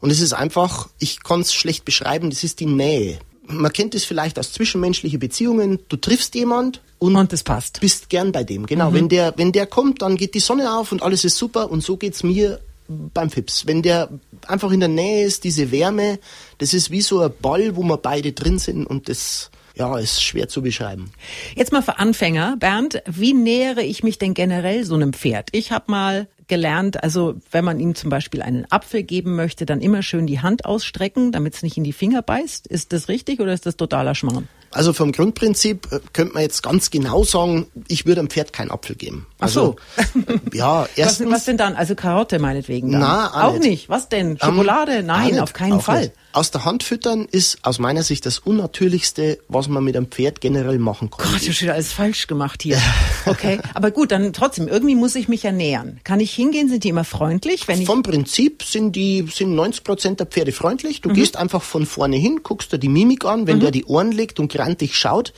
Und 0.00 0.10
es 0.10 0.20
ist 0.20 0.32
einfach, 0.32 0.88
ich 0.98 1.22
kann 1.22 1.40
es 1.40 1.52
schlecht 1.52 1.84
beschreiben, 1.84 2.30
das 2.30 2.44
ist 2.44 2.60
die 2.60 2.66
Nähe. 2.66 3.18
Man 3.46 3.72
kennt 3.72 3.94
es 3.94 4.04
vielleicht 4.04 4.38
aus 4.38 4.52
zwischenmenschlichen 4.52 5.18
Beziehungen. 5.18 5.78
Du 5.88 5.96
triffst 5.96 6.34
jemand 6.34 6.82
und, 6.98 7.16
Und 7.16 7.32
es 7.32 7.42
passt. 7.42 7.80
bist 7.80 8.08
gern 8.10 8.30
bei 8.30 8.44
dem. 8.44 8.66
Genau. 8.66 8.92
Wenn 8.92 9.08
der, 9.08 9.32
wenn 9.36 9.52
der 9.52 9.66
kommt, 9.66 10.02
dann 10.02 10.16
geht 10.16 10.34
die 10.34 10.40
Sonne 10.40 10.76
auf 10.76 10.92
und 10.92 11.02
alles 11.02 11.24
ist 11.24 11.36
super. 11.36 11.70
Und 11.70 11.82
so 11.82 11.96
geht's 11.96 12.22
mir 12.22 12.60
beim 12.88 13.30
Fips. 13.30 13.66
Wenn 13.66 13.82
der 13.82 14.08
einfach 14.46 14.70
in 14.70 14.80
der 14.80 14.88
Nähe 14.88 15.24
ist, 15.24 15.44
diese 15.44 15.70
Wärme, 15.70 16.18
das 16.58 16.74
ist 16.74 16.90
wie 16.90 17.00
so 17.00 17.20
ein 17.20 17.32
Ball, 17.40 17.76
wo 17.76 17.82
wir 17.82 17.96
beide 17.96 18.32
drin 18.32 18.58
sind 18.58 18.86
und 18.86 19.08
das, 19.08 19.50
ja, 19.78 19.98
ist 19.98 20.22
schwer 20.22 20.48
zu 20.48 20.62
beschreiben. 20.62 21.10
Jetzt 21.54 21.72
mal 21.72 21.82
für 21.82 21.98
Anfänger, 21.98 22.56
Bernd, 22.58 23.02
wie 23.06 23.32
nähere 23.32 23.82
ich 23.82 24.02
mich 24.02 24.18
denn 24.18 24.34
generell 24.34 24.84
so 24.84 24.94
einem 24.94 25.12
Pferd? 25.12 25.48
Ich 25.52 25.70
habe 25.72 25.84
mal 25.90 26.26
gelernt, 26.48 27.02
also 27.02 27.34
wenn 27.50 27.64
man 27.64 27.78
ihm 27.78 27.94
zum 27.94 28.10
Beispiel 28.10 28.42
einen 28.42 28.66
Apfel 28.70 29.02
geben 29.02 29.36
möchte, 29.36 29.66
dann 29.66 29.80
immer 29.80 30.02
schön 30.02 30.26
die 30.26 30.40
Hand 30.40 30.64
ausstrecken, 30.64 31.30
damit 31.30 31.54
es 31.54 31.62
nicht 31.62 31.76
in 31.76 31.84
die 31.84 31.92
Finger 31.92 32.22
beißt. 32.22 32.66
Ist 32.66 32.92
das 32.92 33.08
richtig 33.08 33.40
oder 33.40 33.52
ist 33.52 33.66
das 33.66 33.76
totaler 33.76 34.14
Schmarrn? 34.14 34.48
Also 34.70 34.92
vom 34.92 35.12
Grundprinzip 35.12 35.88
äh, 35.92 36.00
könnte 36.12 36.34
man 36.34 36.42
jetzt 36.42 36.62
ganz 36.62 36.90
genau 36.90 37.24
sagen, 37.24 37.66
ich 37.86 38.04
würde 38.06 38.20
einem 38.20 38.30
Pferd 38.30 38.52
keinen 38.52 38.70
Apfel 38.70 38.96
geben. 38.96 39.26
Ach 39.38 39.48
so. 39.48 39.76
Also, 39.96 40.40
ja, 40.52 40.82
Was, 40.82 40.90
erstens. 40.96 41.30
was 41.30 41.44
denn 41.44 41.56
dann? 41.56 41.74
Also 41.74 41.94
Karotte 41.94 42.38
meinetwegen 42.38 42.92
dann? 42.92 43.00
Na, 43.02 43.28
auch 43.28 43.44
auch 43.44 43.52
nicht. 43.54 43.62
nicht. 43.68 43.88
Was 43.88 44.08
denn? 44.08 44.38
Schokolade? 44.38 44.92
Ähm, 44.92 45.04
auch 45.04 45.16
Nein, 45.16 45.30
nicht, 45.32 45.40
auf 45.40 45.52
keinen 45.52 45.80
Fall. 45.80 46.00
nicht. 46.00 46.12
Aus 46.38 46.52
der 46.52 46.64
Hand 46.64 46.84
füttern 46.84 47.26
ist 47.28 47.58
aus 47.62 47.80
meiner 47.80 48.04
Sicht 48.04 48.24
das 48.24 48.38
Unnatürlichste, 48.38 49.40
was 49.48 49.66
man 49.66 49.82
mit 49.82 49.96
einem 49.96 50.06
Pferd 50.06 50.40
generell 50.40 50.78
machen 50.78 51.10
kann. 51.10 51.32
Gott, 51.32 51.42
ich 51.42 51.48
habe 51.48 51.52
schon 51.52 51.66
wieder 51.66 51.74
alles 51.74 51.92
falsch 51.92 52.28
gemacht 52.28 52.62
hier. 52.62 52.78
Okay, 53.26 53.58
aber 53.74 53.90
gut, 53.90 54.12
dann 54.12 54.32
trotzdem, 54.32 54.68
irgendwie 54.68 54.94
muss 54.94 55.14
ich 55.14 55.28
mich 55.28 55.42
ja 55.42 55.52
nähern. 55.52 56.00
Kann 56.02 56.18
ich 56.18 56.32
hingehen? 56.32 56.70
Sind 56.70 56.84
die 56.84 56.88
immer 56.88 57.04
freundlich? 57.04 57.68
Wenn 57.68 57.80
ich 57.80 57.86
Vom 57.86 58.02
Prinzip 58.02 58.62
sind 58.62 58.96
die 58.96 59.26
sind 59.30 59.54
90 59.54 59.84
Prozent 59.84 60.20
der 60.20 60.26
Pferde 60.26 60.52
freundlich. 60.52 61.04
Mhm. 61.04 61.08
Du 61.08 61.14
gehst 61.14 61.36
einfach 61.36 61.62
von 61.62 61.84
vorne 61.84 62.16
hin, 62.16 62.40
guckst 62.42 62.72
dir 62.72 62.78
die 62.78 62.88
Mimik 62.88 63.26
an, 63.26 63.46
wenn 63.46 63.60
der 63.60 63.70
die 63.70 63.84
Ohren 63.84 64.12
legt 64.12 64.40
und 64.40 64.50
grantig 64.50 64.96
schaut. 64.96 65.34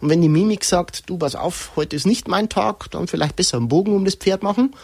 Und 0.00 0.08
wenn 0.08 0.22
die 0.22 0.28
Mimik 0.28 0.64
sagt, 0.64 1.10
du 1.10 1.18
pass 1.18 1.34
auf, 1.34 1.72
heute 1.76 1.96
ist 1.96 2.06
nicht 2.06 2.28
mein 2.28 2.48
Tag, 2.48 2.90
dann 2.92 3.08
vielleicht 3.08 3.36
besser 3.36 3.58
einen 3.58 3.68
Bogen 3.68 3.94
um 3.94 4.04
das 4.04 4.14
Pferd 4.14 4.42
machen. 4.42 4.74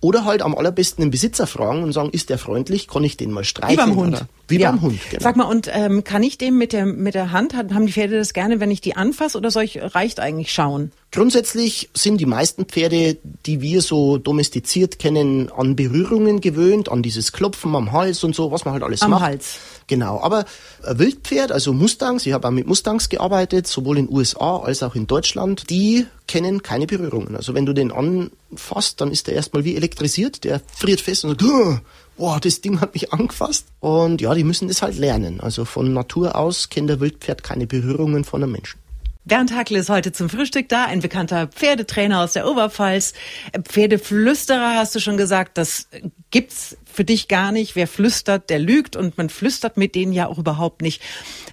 Oder 0.00 0.24
halt 0.24 0.40
am 0.40 0.54
allerbesten 0.54 1.02
den 1.02 1.10
Besitzer 1.10 1.46
fragen 1.46 1.82
und 1.82 1.92
sagen, 1.92 2.10
ist 2.10 2.30
der 2.30 2.38
freundlich, 2.38 2.86
kann 2.86 3.02
ich 3.04 3.16
den 3.16 3.32
mal 3.32 3.42
Wie 3.42 3.46
streicheln? 3.46 3.76
beim 3.76 3.96
Hund. 3.96 4.16
Oder? 4.16 4.28
Wie 4.48 4.58
Ja. 4.58 4.70
beim 4.70 4.80
Hund, 4.80 4.98
genau. 5.10 5.22
Sag 5.22 5.36
mal, 5.36 5.44
und 5.44 5.68
ähm, 5.72 6.04
kann 6.04 6.22
ich 6.22 6.38
dem 6.38 6.56
mit 6.56 6.72
der 6.72 6.86
mit 6.86 7.14
der 7.14 7.32
Hand, 7.32 7.54
haben 7.54 7.86
die 7.86 7.92
Pferde 7.92 8.16
das 8.16 8.32
gerne, 8.32 8.60
wenn 8.60 8.70
ich 8.70 8.80
die 8.80 8.96
anfasse 8.96 9.36
oder 9.36 9.50
soll 9.50 9.64
ich, 9.64 9.78
reicht 9.80 10.20
eigentlich 10.20 10.52
schauen? 10.52 10.90
Grundsätzlich 11.12 11.88
sind 11.94 12.18
die 12.18 12.26
meisten 12.26 12.64
Pferde, 12.66 13.16
die 13.46 13.60
wir 13.62 13.80
so 13.82 14.18
domestiziert 14.18 14.98
kennen, 14.98 15.50
an 15.50 15.76
Berührungen 15.76 16.40
gewöhnt, 16.40 16.90
an 16.90 17.02
dieses 17.02 17.32
Klopfen 17.32 17.74
am 17.76 17.92
Hals 17.92 18.24
und 18.24 18.34
so, 18.34 18.50
was 18.50 18.64
man 18.64 18.74
halt 18.74 18.82
alles 18.82 19.02
Am 19.02 19.10
macht. 19.10 19.22
Hals. 19.22 19.58
Genau, 19.86 20.20
aber 20.20 20.44
Wildpferd, 20.86 21.50
also 21.52 21.72
Mustangs, 21.72 22.26
ich 22.26 22.32
habe 22.34 22.46
auch 22.46 22.52
mit 22.52 22.66
Mustangs 22.66 23.08
gearbeitet, 23.08 23.66
sowohl 23.66 23.98
in 23.98 24.08
USA 24.10 24.58
als 24.58 24.82
auch 24.82 24.94
in 24.94 25.06
Deutschland, 25.06 25.70
die 25.70 26.06
kennen 26.26 26.62
keine 26.62 26.86
Berührungen. 26.86 27.36
Also 27.36 27.54
wenn 27.54 27.64
du 27.64 27.72
den 27.72 27.90
anfasst, 27.90 29.00
dann 29.00 29.10
ist 29.10 29.26
der 29.28 29.34
erstmal 29.34 29.64
wie 29.64 29.76
elektrisiert, 29.76 30.44
der 30.44 30.60
friert 30.74 31.00
fest 31.00 31.24
und 31.24 31.30
sagt, 31.30 31.42
"Huh, 31.42 31.78
boah, 32.18 32.38
das 32.40 32.60
Ding 32.60 32.80
hat 32.80 32.94
mich 32.94 33.12
angefasst. 33.12 33.68
Und 33.80 34.20
ja, 34.20 34.34
die 34.34 34.44
müssen 34.44 34.68
das 34.68 34.82
halt 34.82 34.98
lernen. 34.98 35.40
Also 35.40 35.64
von 35.64 35.92
Natur 35.92 36.36
aus 36.36 36.68
kennt 36.68 36.90
der 36.90 37.00
Wildpferd 37.00 37.42
keine 37.42 37.66
Berührungen 37.66 38.24
von 38.24 38.42
einem 38.42 38.52
Menschen. 38.52 38.78
Bernd 39.24 39.54
Hackl 39.54 39.76
ist 39.76 39.90
heute 39.90 40.10
zum 40.10 40.30
Frühstück 40.30 40.70
da, 40.70 40.86
ein 40.86 41.00
bekannter 41.00 41.48
Pferdetrainer 41.48 42.22
aus 42.22 42.32
der 42.32 42.48
Oberpfalz. 42.48 43.12
Pferdeflüsterer 43.62 44.76
hast 44.76 44.94
du 44.94 45.00
schon 45.00 45.18
gesagt, 45.18 45.58
das 45.58 45.88
gibt's 46.30 46.78
für 46.90 47.04
dich 47.04 47.28
gar 47.28 47.52
nicht. 47.52 47.76
Wer 47.76 47.86
flüstert, 47.86 48.48
der 48.48 48.58
lügt 48.58 48.96
und 48.96 49.18
man 49.18 49.28
flüstert 49.28 49.76
mit 49.76 49.94
denen 49.94 50.14
ja 50.14 50.28
auch 50.28 50.38
überhaupt 50.38 50.80
nicht. 50.80 51.02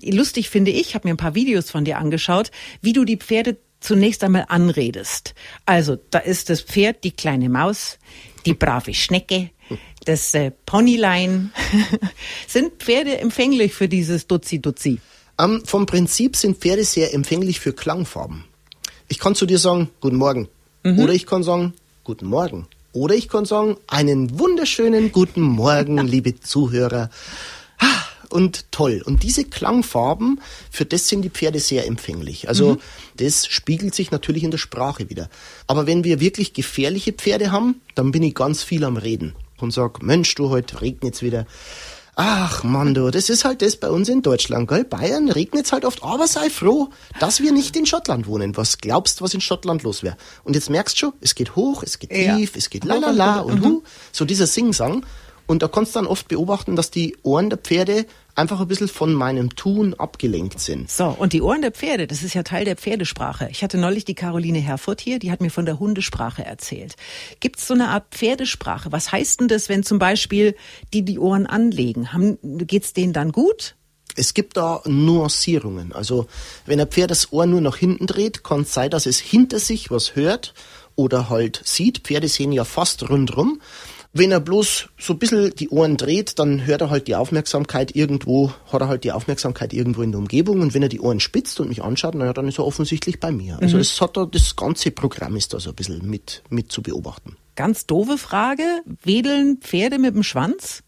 Lustig 0.01 0.49
finde 0.49 0.71
ich, 0.71 0.95
habe 0.95 1.07
mir 1.07 1.13
ein 1.13 1.17
paar 1.17 1.35
Videos 1.35 1.69
von 1.69 1.83
dir 1.83 1.97
angeschaut, 1.97 2.49
wie 2.81 2.93
du 2.93 3.03
die 3.03 3.17
Pferde 3.17 3.57
zunächst 3.81 4.23
einmal 4.23 4.45
anredest. 4.47 5.35
Also, 5.65 5.97
da 6.11 6.19
ist 6.19 6.49
das 6.49 6.61
Pferd, 6.61 7.03
die 7.03 7.11
kleine 7.11 7.49
Maus, 7.49 7.99
die 8.45 8.53
brave 8.53 8.93
Schnecke, 8.93 9.51
das 10.05 10.33
äh, 10.33 10.51
Ponylein. 10.65 11.51
Sind 12.47 12.73
Pferde 12.79 13.17
empfänglich 13.17 13.73
für 13.73 13.87
dieses 13.87 14.27
Duzi-Duzi? 14.27 14.99
Ähm, 15.37 15.63
vom 15.65 15.85
Prinzip 15.85 16.37
sind 16.37 16.57
Pferde 16.57 16.85
sehr 16.85 17.13
empfänglich 17.13 17.59
für 17.59 17.73
Klangfarben. 17.73 18.45
Ich 19.09 19.19
kann 19.19 19.35
zu 19.35 19.45
dir 19.45 19.59
sagen, 19.59 19.89
guten 19.99 20.15
Morgen. 20.15 20.47
Oder 20.83 21.13
ich 21.13 21.25
kann 21.25 21.43
sagen, 21.43 21.73
guten 22.03 22.27
Morgen. 22.27 22.67
Oder 22.93 23.15
ich 23.15 23.27
kann 23.27 23.45
sagen, 23.45 23.75
einen 23.87 24.39
wunderschönen 24.39 25.11
guten 25.11 25.41
Morgen, 25.41 25.97
liebe 26.07 26.39
Zuhörer. 26.39 27.09
Und 28.29 28.71
toll. 28.71 29.01
Und 29.05 29.23
diese 29.23 29.45
Klangfarben, 29.45 30.41
für 30.71 30.85
das 30.85 31.07
sind 31.07 31.21
die 31.21 31.29
Pferde 31.29 31.59
sehr 31.59 31.85
empfänglich. 31.85 32.49
Also 32.49 32.77
das 33.17 33.47
spiegelt 33.47 33.95
sich 33.95 34.11
natürlich 34.11 34.43
in 34.43 34.51
der 34.51 34.57
Sprache 34.57 35.09
wieder. 35.09 35.29
Aber 35.67 35.87
wenn 35.87 36.03
wir 36.03 36.19
wirklich 36.19 36.53
gefährliche 36.53 37.13
Pferde 37.13 37.51
haben, 37.51 37.81
dann 37.93 38.11
bin 38.11 38.23
ich 38.23 38.35
ganz 38.35 38.63
viel 38.63 38.83
am 38.83 38.97
Reden 38.97 39.35
und 39.59 39.71
sag, 39.71 40.01
Mensch, 40.03 40.33
du, 40.35 40.49
heute 40.49 40.81
regnet's 40.81 41.21
wieder. 41.21 41.45
Ach 42.17 42.63
Mann, 42.63 42.93
du, 42.93 43.11
das 43.11 43.29
ist 43.29 43.43
halt 43.43 43.61
das 43.61 43.75
bei 43.75 43.89
uns 43.89 44.07
in 44.07 44.21
Deutschland, 44.21 44.69
gell? 44.69 44.85
Bayern 44.85 45.29
regnet's 45.29 45.73
halt 45.73 45.83
oft, 45.83 46.01
aber 46.01 46.27
sei 46.27 46.49
froh, 46.49 46.89
dass 47.19 47.41
wir 47.41 47.51
nicht 47.51 47.75
in 47.75 47.85
Schottland 47.85 48.25
wohnen. 48.27 48.55
Was 48.55 48.77
glaubst, 48.77 49.21
was 49.21 49.33
in 49.33 49.41
Schottland 49.41 49.83
los 49.83 50.01
wäre? 50.01 50.15
Und 50.45 50.55
jetzt 50.55 50.69
merkst 50.69 50.95
du 50.95 50.99
schon, 51.07 51.13
es 51.19 51.35
geht 51.35 51.57
hoch, 51.57 51.83
es 51.83 51.99
geht 51.99 52.13
Ja. 52.15 52.37
tief, 52.37 52.55
es 52.55 52.69
geht 52.69 52.85
lalala 52.85 53.41
und 53.41 53.65
hu, 53.65 53.83
so 54.13 54.23
dieser 54.23 54.47
Singsang. 54.47 55.05
Und 55.47 55.61
da 55.61 55.67
kannst 55.67 55.95
du 55.95 55.99
dann 55.99 56.07
oft 56.07 56.27
beobachten, 56.27 56.75
dass 56.75 56.91
die 56.91 57.15
Ohren 57.23 57.49
der 57.49 57.59
Pferde 57.59 58.05
einfach 58.35 58.59
ein 58.59 58.67
bisschen 58.67 58.87
von 58.87 59.13
meinem 59.13 59.55
Tun 59.55 59.93
abgelenkt 59.93 60.59
sind. 60.59 60.91
So, 60.91 61.07
und 61.07 61.33
die 61.33 61.41
Ohren 61.41 61.61
der 61.61 61.71
Pferde, 61.71 62.07
das 62.07 62.21
ist 62.21 62.33
ja 62.33 62.43
Teil 62.43 62.65
der 62.65 62.75
Pferdesprache. 62.75 63.47
Ich 63.49 63.63
hatte 63.63 63.77
neulich 63.77 64.05
die 64.05 64.15
Caroline 64.15 64.59
Herfurth 64.59 65.01
hier, 65.01 65.19
die 65.19 65.31
hat 65.31 65.41
mir 65.41 65.49
von 65.49 65.65
der 65.65 65.79
Hundesprache 65.79 66.43
erzählt. 66.43 66.95
Gibt 67.39 67.59
es 67.59 67.67
so 67.67 67.73
eine 67.73 67.89
Art 67.89 68.05
Pferdesprache? 68.11 68.91
Was 68.91 69.11
heißt 69.11 69.39
denn 69.39 69.47
das, 69.47 69.69
wenn 69.69 69.83
zum 69.83 69.99
Beispiel 69.99 70.55
die 70.93 71.03
die 71.03 71.19
Ohren 71.19 71.45
anlegen? 71.47 72.11
Haben, 72.11 72.37
geht's 72.41 72.93
denen 72.93 73.13
dann 73.13 73.31
gut? 73.31 73.75
Es 74.17 74.33
gibt 74.33 74.57
da 74.57 74.81
Nuancierungen. 74.85 75.93
Also 75.93 76.27
wenn 76.65 76.79
ein 76.79 76.87
Pferd 76.87 77.11
das 77.11 77.31
Ohr 77.31 77.45
nur 77.45 77.61
nach 77.61 77.77
hinten 77.77 78.07
dreht, 78.07 78.43
kann 78.43 78.61
es 78.61 78.73
sein, 78.73 78.89
dass 78.89 79.05
es 79.05 79.19
hinter 79.19 79.59
sich 79.59 79.91
was 79.91 80.15
hört 80.15 80.53
oder 80.95 81.29
halt 81.29 81.61
sieht. 81.65 81.99
Pferde 81.99 82.27
sehen 82.27 82.51
ja 82.51 82.63
fast 82.63 83.09
rundrum. 83.09 83.61
Wenn 84.17 84.31
er 84.31 84.39
bloß 84.39 84.87
so 84.97 85.11
ein 85.11 85.19
bisschen 85.19 85.53
die 85.55 85.67
Ohren 85.67 85.97
dreht, 85.97 86.39
dann 86.39 86.65
hört 86.65 86.79
er 86.79 86.89
halt 86.89 87.09
die 87.09 87.17
Aufmerksamkeit 87.17 87.97
irgendwo, 87.97 88.53
hat 88.71 88.79
er 88.79 88.87
halt 88.87 89.03
die 89.03 89.11
Aufmerksamkeit 89.11 89.73
irgendwo 89.73 90.03
in 90.03 90.13
der 90.13 90.19
Umgebung. 90.19 90.61
Und 90.61 90.73
wenn 90.73 90.81
er 90.81 90.87
die 90.87 91.01
Ohren 91.01 91.19
spitzt 91.19 91.59
und 91.59 91.67
mich 91.67 91.83
anschaut, 91.83 92.15
naja, 92.15 92.31
dann 92.31 92.47
ist 92.47 92.57
er 92.57 92.65
offensichtlich 92.65 93.19
bei 93.19 93.33
mir. 93.33 93.59
Also 93.61 93.77
es 93.77 93.99
hat 93.99 94.15
da, 94.15 94.25
das 94.25 94.55
ganze 94.55 94.91
Programm 94.91 95.35
ist 95.35 95.53
da 95.53 95.59
so 95.59 95.71
ein 95.71 95.75
bisschen 95.75 96.09
mit, 96.09 96.43
mit 96.49 96.71
zu 96.71 96.81
beobachten. 96.81 97.35
Ganz 97.57 97.87
doofe 97.87 98.17
Frage. 98.17 98.63
Wedeln 99.03 99.57
Pferde 99.57 99.99
mit 99.99 100.15
dem 100.15 100.23
Schwanz? 100.23 100.83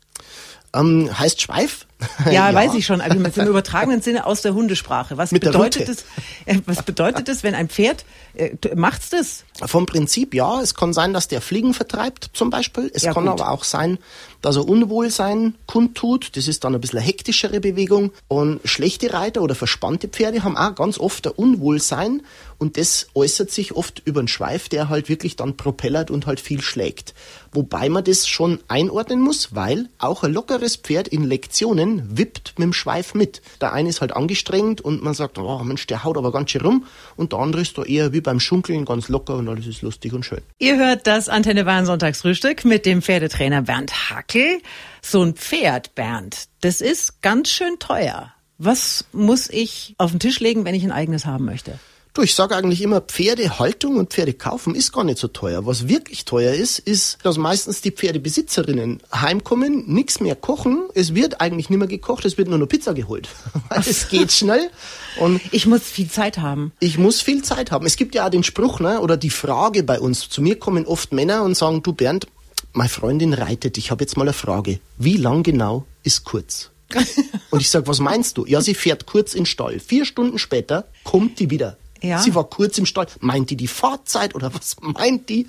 Ähm, 0.74 1.10
heißt 1.20 1.42
Schweif? 1.42 1.86
Ja, 2.32 2.54
weiß 2.54 2.74
ich 2.76 2.86
schon, 2.86 3.02
aber 3.02 3.16
im 3.16 3.48
übertragenen 3.48 4.02
Sinne 4.02 4.26
aus 4.26 4.42
der 4.42 4.54
Hundesprache. 4.54 5.18
Was 5.18 5.32
Mit 5.32 5.44
bedeutet 5.44 5.88
das? 5.90 6.06
äh, 6.46 6.60
Was 6.66 6.84
bedeutet 6.84 7.28
das, 7.28 7.42
wenn 7.44 7.56
ein 7.56 7.70
Pferd 7.70 8.06
äh, 8.36 8.52
macht's 8.76 9.10
das? 9.10 9.44
Vom 9.66 9.86
Prinzip 9.88 10.34
ja, 10.36 10.62
es 10.62 10.76
kann 10.76 10.94
sein, 10.94 11.14
dass 11.14 11.28
der 11.28 11.42
Fliegen 11.42 11.74
vertreibt 11.74 12.30
zum 12.34 12.50
Beispiel. 12.52 12.92
Es 12.94 13.02
Ja, 13.04 13.14
kann 13.14 13.24
gut. 13.26 13.40
aber 13.42 13.52
auch 13.52 13.64
sein, 13.64 13.98
dass 14.42 14.56
er 14.58 14.68
Unwohlsein 14.68 15.56
kundtut. 15.66 16.36
Das 16.38 16.48
ist 16.48 16.64
dann 16.64 16.76
ein 16.76 16.82
bisschen 16.82 17.00
eine 17.00 17.08
hektischere 17.08 17.60
Bewegung. 17.60 18.12
Und 18.28 18.60
schlechte 18.66 19.12
Reiter 19.14 19.42
oder 19.42 19.56
verspannte 19.56 20.08
Pferde 20.08 20.44
haben 20.44 20.56
auch 20.58 20.76
ganz 20.76 21.00
oft 21.00 21.26
ein 21.26 21.34
Unwohlsein 21.34 22.22
und 22.60 22.78
das 22.78 23.08
äußert 23.14 23.52
sich 23.52 23.76
oft 23.76 24.02
über 24.06 24.20
einen 24.20 24.28
Schweif, 24.28 24.68
der 24.70 24.90
halt 24.90 25.10
wirklich 25.10 25.36
dann 25.36 25.58
propellert 25.58 26.10
und 26.12 26.26
halt 26.26 26.40
viel 26.40 26.62
schlägt. 26.62 27.14
Wobei 27.52 27.90
man 27.90 28.04
das 28.04 28.28
schon 28.28 28.60
einordnen 28.68 29.22
muss, 29.22 29.56
weil 29.56 29.90
auch 30.00 30.24
ein 30.24 30.34
lockeres 30.34 30.76
Pferd 30.76 31.08
in 31.08 31.24
Lektionen 31.24 31.87
wippt 32.10 32.54
mit 32.58 32.66
dem 32.66 32.74
Schweif 32.74 33.14
mit. 33.14 33.42
Der 33.62 33.74
eine 33.74 33.90
ist 33.90 34.02
halt 34.02 34.16
angestrengt 34.16 34.82
und 34.82 35.04
man 35.04 35.14
sagt, 35.14 35.38
oh 35.38 35.64
Mensch, 35.64 35.88
der 35.88 36.04
haut 36.04 36.18
aber 36.18 36.32
ganz 36.32 36.52
schön 36.52 36.62
rum. 36.62 36.86
Und 37.16 37.34
der 37.34 37.40
andere 37.40 37.62
ist 37.62 37.78
da 37.78 37.84
eher 37.84 38.14
wie 38.14 38.22
beim 38.22 38.40
Schunkeln 38.40 38.86
ganz 38.86 39.10
locker 39.10 39.36
und 39.36 39.48
alles 39.48 39.68
ist 39.68 39.82
lustig 39.82 40.14
und 40.14 40.24
schön. 40.24 40.42
Ihr 40.60 40.78
hört 40.78 41.08
das 41.08 41.30
Antenne 41.30 41.66
Bayern 41.66 41.86
Sonntagsfrühstück 41.86 42.66
mit 42.66 42.86
dem 42.86 43.02
Pferdetrainer 43.02 43.62
Bernd 43.64 44.10
Hackel. 44.10 44.62
So 45.02 45.24
ein 45.24 45.36
Pferd, 45.36 45.96
Bernd, 45.96 46.48
das 46.62 46.82
ist 46.82 47.22
ganz 47.22 47.50
schön 47.50 47.80
teuer. 47.80 48.34
Was 48.58 49.06
muss 49.12 49.50
ich 49.50 49.96
auf 49.98 50.12
den 50.12 50.20
Tisch 50.20 50.40
legen, 50.40 50.66
wenn 50.66 50.76
ich 50.76 50.84
ein 50.84 50.92
eigenes 50.92 51.26
haben 51.26 51.46
möchte? 51.46 51.80
Du, 52.18 52.24
ich 52.24 52.34
sage 52.34 52.56
eigentlich 52.56 52.82
immer, 52.82 53.00
Pferdehaltung 53.00 53.98
und 53.98 54.12
Pferde 54.12 54.34
kaufen 54.34 54.74
ist 54.74 54.92
gar 54.92 55.04
nicht 55.04 55.20
so 55.20 55.28
teuer. 55.28 55.68
Was 55.68 55.88
wirklich 55.88 56.26
teuer 56.26 56.52
ist, 56.52 56.80
ist, 56.80 57.20
dass 57.22 57.38
meistens 57.38 57.82
die 57.82 57.92
Pferdebesitzerinnen 57.92 59.04
heimkommen, 59.14 59.84
nichts 59.86 60.20
mehr 60.20 60.36
kochen. 60.36 60.90
Es 60.96 61.14
wird 61.14 61.42
eigentlich 61.42 61.70
nicht 61.70 61.78
mehr 61.78 61.88
gekocht, 61.88 62.26
es 62.26 62.40
wird 62.40 62.48
nur 62.48 62.58
noch 62.58 62.66
Pizza 62.66 62.96
geholt. 62.96 63.30
Es 63.70 64.10
geht 64.10 64.32
schnell 64.32 64.72
und 65.20 65.40
Ich 65.52 65.68
muss 65.68 65.84
viel 65.84 66.10
Zeit 66.10 66.40
haben. 66.40 66.72
ich 66.80 66.98
muss 66.98 67.22
viel 67.22 67.44
Zeit 67.44 67.70
haben. 67.70 67.86
Es 67.86 67.98
gibt 67.98 68.16
ja 68.16 68.26
auch 68.26 68.32
den 68.32 68.44
Spruch, 68.44 68.80
ne, 68.80 69.00
oder 69.00 69.16
die 69.16 69.30
Frage 69.30 69.84
bei 69.84 70.00
uns. 70.00 70.28
Zu 70.28 70.42
mir 70.42 70.58
kommen 70.58 70.88
oft 70.88 71.14
Männer 71.14 71.44
und 71.44 71.56
sagen, 71.56 71.84
du 71.84 71.94
Bernd, 71.94 72.26
meine 72.74 72.90
Freundin 72.90 73.34
reitet, 73.34 73.78
ich 73.78 73.92
habe 73.92 74.04
jetzt 74.04 74.18
mal 74.18 74.24
eine 74.24 74.34
Frage. 74.34 74.80
Wie 74.98 75.18
lang 75.18 75.44
genau 75.44 75.86
ist 76.02 76.24
kurz? 76.24 76.72
und 77.52 77.62
ich 77.62 77.70
sag, 77.70 77.86
was 77.86 78.00
meinst 78.00 78.40
du? 78.40 78.48
Ja, 78.48 78.62
sie 78.62 78.74
fährt 78.74 79.06
kurz 79.06 79.36
in 79.36 79.42
den 79.42 79.46
Stall. 79.46 79.80
Vier 79.80 80.04
Stunden 80.04 80.40
später 80.40 80.86
kommt 81.04 81.38
die 81.38 81.52
wieder. 81.52 81.78
Ja. 82.02 82.20
Sie 82.20 82.36
war 82.36 82.44
kurz 82.46 82.78
im 82.78 82.86
Stall. 82.86 83.08
Meint 83.20 83.50
die 83.50 83.56
die 83.58 83.68
Fahrzeit 83.68 84.36
oder 84.36 84.54
was 84.54 84.76
meint 84.82 85.30
die? 85.30 85.48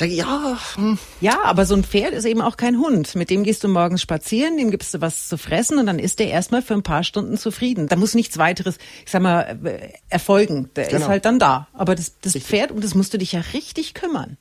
Ich, 0.00 0.12
ja, 0.16 0.58
hm, 0.74 0.98
Ja, 1.20 1.44
aber 1.44 1.66
so 1.66 1.76
ein 1.76 1.84
Pferd 1.84 2.14
ist 2.14 2.24
eben 2.24 2.40
auch 2.42 2.56
kein 2.56 2.78
Hund. 2.78 3.14
Mit 3.14 3.30
dem 3.30 3.44
gehst 3.44 3.62
du 3.62 3.68
morgens 3.68 4.02
spazieren, 4.02 4.56
dem 4.56 4.72
gibst 4.72 4.92
du 4.92 5.00
was 5.00 5.28
zu 5.28 5.38
fressen 5.38 5.78
und 5.78 5.86
dann 5.86 6.00
ist 6.00 6.18
der 6.18 6.30
erstmal 6.30 6.62
für 6.62 6.74
ein 6.74 6.82
paar 6.82 7.04
Stunden 7.04 7.38
zufrieden. 7.38 7.86
Da 7.86 7.94
muss 7.94 8.12
nichts 8.14 8.36
weiteres, 8.36 8.78
ich 9.04 9.12
sag 9.12 9.22
mal, 9.22 9.56
äh, 9.62 9.90
erfolgen. 10.08 10.68
Der 10.74 10.86
ist 10.86 10.90
Genau. 10.94 11.06
halt 11.06 11.24
dann 11.24 11.38
da. 11.38 11.68
Aber 11.74 11.94
das, 11.94 12.14
das 12.22 12.32
Pferd, 12.36 12.72
um 12.72 12.80
das 12.80 12.96
musst 12.96 13.14
du 13.14 13.18
dich 13.18 13.30
ja 13.30 13.42
richtig 13.52 13.94
kümmern. 13.94 14.36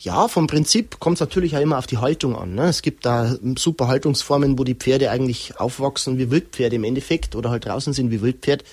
Ja, 0.00 0.28
vom 0.28 0.46
Prinzip 0.46 1.00
kommt 1.00 1.16
es 1.16 1.20
natürlich 1.20 1.56
auch 1.56 1.60
immer 1.62 1.78
auf 1.78 1.86
die 1.86 1.96
Haltung 1.96 2.36
an. 2.36 2.54
Ne? 2.54 2.64
Es 2.64 2.82
gibt 2.82 3.06
da 3.06 3.36
super 3.56 3.88
Haltungsformen, 3.88 4.58
wo 4.58 4.64
die 4.64 4.74
Pferde 4.74 5.10
eigentlich 5.10 5.58
aufwachsen 5.58 6.18
wie 6.18 6.30
Wildpferde 6.30 6.76
im 6.76 6.84
Endeffekt 6.84 7.34
oder 7.36 7.48
halt 7.48 7.64
draußen 7.64 7.94
sind 7.94 8.10
wie 8.10 8.20
Wildpferd. 8.20 8.64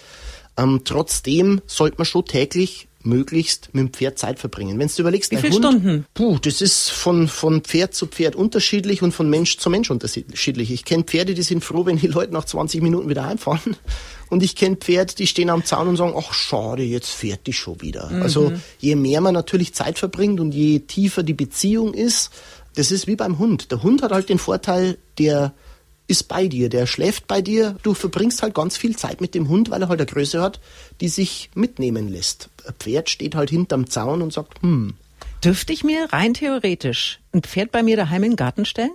Ähm, 0.57 0.81
trotzdem 0.83 1.61
sollte 1.67 1.97
man 1.97 2.05
schon 2.05 2.25
täglich 2.25 2.87
möglichst 3.03 3.69
mit 3.73 3.81
dem 3.81 3.93
Pferd 3.93 4.19
Zeit 4.19 4.39
verbringen. 4.39 4.77
Wenn 4.77 4.87
du 4.87 5.01
überlegst, 5.01 5.31
Wie 5.31 5.37
viele 5.37 5.53
Stunden? 5.53 6.05
Puh, 6.13 6.37
das 6.41 6.61
ist 6.61 6.89
von, 6.89 7.27
von 7.27 7.61
Pferd 7.61 7.93
zu 7.93 8.07
Pferd 8.07 8.35
unterschiedlich 8.35 9.01
und 9.01 9.13
von 9.13 9.29
Mensch 9.29 9.57
zu 9.57 9.69
Mensch 9.69 9.89
unterschiedlich. 9.89 10.71
Ich 10.71 10.85
kenne 10.85 11.03
Pferde, 11.03 11.33
die 11.33 11.41
sind 11.41 11.63
froh, 11.63 11.85
wenn 11.85 11.97
die 11.97 12.07
Leute 12.07 12.33
nach 12.33 12.45
20 12.45 12.81
Minuten 12.81 13.09
wieder 13.09 13.25
heimfahren. 13.25 13.77
Und 14.29 14.43
ich 14.43 14.55
kenne 14.55 14.75
Pferde, 14.75 15.15
die 15.15 15.25
stehen 15.25 15.49
am 15.49 15.63
Zaun 15.63 15.87
und 15.87 15.95
sagen, 15.95 16.13
ach 16.17 16.33
schade, 16.33 16.83
jetzt 16.83 17.11
fährt 17.11 17.47
die 17.47 17.53
schon 17.53 17.81
wieder. 17.81 18.11
Also 18.21 18.51
je 18.77 18.95
mehr 18.95 19.21
man 19.21 19.33
natürlich 19.33 19.73
Zeit 19.73 19.97
verbringt 19.97 20.41
und 20.41 20.51
je 20.51 20.79
tiefer 20.79 21.23
die 21.23 21.33
Beziehung 21.33 21.93
ist, 21.93 22.31
das 22.75 22.91
ist 22.91 23.07
wie 23.07 23.15
beim 23.15 23.39
Hund. 23.39 23.71
Der 23.71 23.83
Hund 23.83 24.01
hat 24.01 24.11
halt 24.11 24.27
den 24.27 24.37
Vorteil, 24.37 24.97
der 25.17 25.53
ist 26.07 26.27
bei 26.27 26.47
dir, 26.47 26.69
der 26.69 26.87
schläft 26.87 27.27
bei 27.27 27.41
dir. 27.41 27.77
Du 27.83 27.93
verbringst 27.93 28.41
halt 28.41 28.53
ganz 28.53 28.77
viel 28.77 28.95
Zeit 28.95 29.21
mit 29.21 29.35
dem 29.35 29.49
Hund, 29.49 29.69
weil 29.69 29.81
er 29.81 29.89
halt 29.89 29.99
eine 29.99 30.09
Größe 30.09 30.41
hat, 30.41 30.59
die 31.01 31.09
sich 31.09 31.49
mitnehmen 31.53 32.07
lässt. 32.07 32.49
Ein 32.65 32.73
Pferd 32.79 33.09
steht 33.09 33.35
halt 33.35 33.49
hinterm 33.49 33.89
Zaun 33.89 34.21
und 34.21 34.33
sagt, 34.33 34.61
hm, 34.61 34.95
Dürfte 35.43 35.71
ich 35.71 35.83
mir 35.83 36.11
rein 36.11 36.33
theoretisch 36.33 37.19
ein 37.31 37.43
Pferd 37.43 37.71
bei 37.71 37.83
mir 37.83 37.95
daheim 37.95 38.23
in 38.23 38.31
den 38.31 38.35
Garten 38.37 38.65
stellen? 38.65 38.91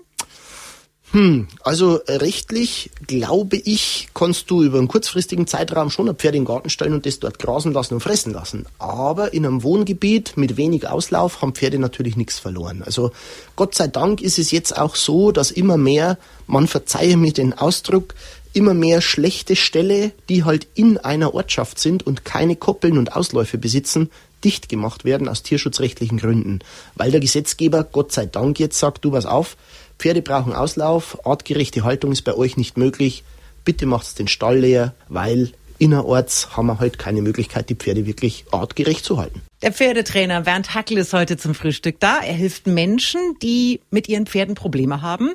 Hm, 1.12 1.46
also 1.62 2.00
rechtlich 2.08 2.90
glaube 3.06 3.56
ich, 3.56 4.08
kannst 4.14 4.50
du 4.50 4.62
über 4.62 4.78
einen 4.78 4.88
kurzfristigen 4.88 5.46
Zeitraum 5.46 5.90
schon 5.90 6.08
ein 6.08 6.16
Pferd 6.16 6.34
in 6.34 6.42
den 6.42 6.46
Garten 6.46 6.70
stellen 6.70 6.94
und 6.94 7.04
das 7.04 7.20
dort 7.20 7.38
grasen 7.38 7.74
lassen 7.74 7.94
und 7.94 8.00
fressen 8.00 8.32
lassen. 8.32 8.64
Aber 8.78 9.34
in 9.34 9.44
einem 9.44 9.62
Wohngebiet 9.62 10.38
mit 10.38 10.56
wenig 10.56 10.88
Auslauf 10.88 11.42
haben 11.42 11.54
Pferde 11.54 11.78
natürlich 11.78 12.16
nichts 12.16 12.38
verloren. 12.38 12.82
Also 12.82 13.12
Gott 13.56 13.74
sei 13.74 13.88
Dank 13.88 14.22
ist 14.22 14.38
es 14.38 14.52
jetzt 14.52 14.78
auch 14.78 14.96
so, 14.96 15.32
dass 15.32 15.50
immer 15.50 15.76
mehr, 15.76 16.16
man 16.46 16.66
verzeihe 16.66 17.18
mir 17.18 17.34
den 17.34 17.52
Ausdruck, 17.52 18.14
immer 18.54 18.72
mehr 18.72 19.02
schlechte 19.02 19.54
Ställe, 19.54 20.12
die 20.30 20.44
halt 20.44 20.66
in 20.74 20.96
einer 20.96 21.34
Ortschaft 21.34 21.78
sind 21.78 22.06
und 22.06 22.24
keine 22.24 22.56
Koppeln 22.56 22.96
und 22.96 23.14
Ausläufe 23.14 23.58
besitzen, 23.58 24.10
dicht 24.44 24.68
gemacht 24.68 25.04
werden 25.04 25.28
aus 25.28 25.42
tierschutzrechtlichen 25.42 26.18
Gründen. 26.18 26.60
Weil 26.94 27.10
der 27.10 27.20
Gesetzgeber 27.20 27.84
Gott 27.84 28.12
sei 28.12 28.24
Dank 28.26 28.58
jetzt 28.58 28.78
sagt, 28.78 29.04
du 29.04 29.10
pass 29.12 29.26
auf, 29.26 29.56
Pferde 30.02 30.20
brauchen 30.20 30.52
Auslauf, 30.52 31.24
artgerechte 31.24 31.84
Haltung 31.84 32.10
ist 32.10 32.22
bei 32.22 32.34
euch 32.34 32.56
nicht 32.56 32.76
möglich. 32.76 33.22
Bitte 33.64 33.86
macht 33.86 34.18
den 34.18 34.26
Stall 34.26 34.58
leer, 34.58 34.94
weil 35.08 35.52
innerorts 35.78 36.56
haben 36.56 36.66
wir 36.66 36.80
halt 36.80 36.98
keine 36.98 37.22
Möglichkeit, 37.22 37.70
die 37.70 37.76
Pferde 37.76 38.04
wirklich 38.04 38.44
artgerecht 38.50 39.04
zu 39.04 39.18
halten. 39.18 39.42
Der 39.62 39.72
Pferdetrainer 39.72 40.40
Bernd 40.40 40.74
Hackel 40.74 40.98
ist 40.98 41.12
heute 41.12 41.36
zum 41.36 41.54
Frühstück 41.54 42.00
da. 42.00 42.18
Er 42.18 42.34
hilft 42.34 42.66
Menschen, 42.66 43.20
die 43.42 43.78
mit 43.90 44.08
ihren 44.08 44.26
Pferden 44.26 44.56
Probleme 44.56 45.02
haben. 45.02 45.34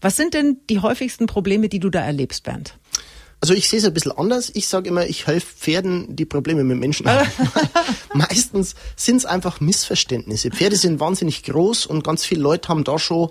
Was 0.00 0.16
sind 0.16 0.32
denn 0.32 0.56
die 0.70 0.80
häufigsten 0.80 1.26
Probleme, 1.26 1.68
die 1.68 1.78
du 1.78 1.90
da 1.90 2.00
erlebst, 2.00 2.44
Bernd? 2.44 2.78
Also 3.42 3.52
ich 3.52 3.68
sehe 3.68 3.80
es 3.80 3.84
ein 3.84 3.92
bisschen 3.92 4.12
anders. 4.12 4.50
Ich 4.54 4.66
sage 4.66 4.88
immer, 4.88 5.06
ich 5.06 5.26
helfe 5.26 5.54
Pferden, 5.54 6.16
die 6.16 6.24
Probleme 6.24 6.64
mit 6.64 6.78
Menschen 6.78 7.06
haben. 7.06 7.28
Meistens 8.14 8.76
sind 8.96 9.16
es 9.16 9.26
einfach 9.26 9.60
Missverständnisse. 9.60 10.50
Pferde 10.52 10.76
sind 10.76 11.00
wahnsinnig 11.00 11.42
groß 11.42 11.84
und 11.84 12.02
ganz 12.02 12.24
viele 12.24 12.40
Leute 12.40 12.70
haben 12.70 12.82
da 12.82 12.98
schon 12.98 13.30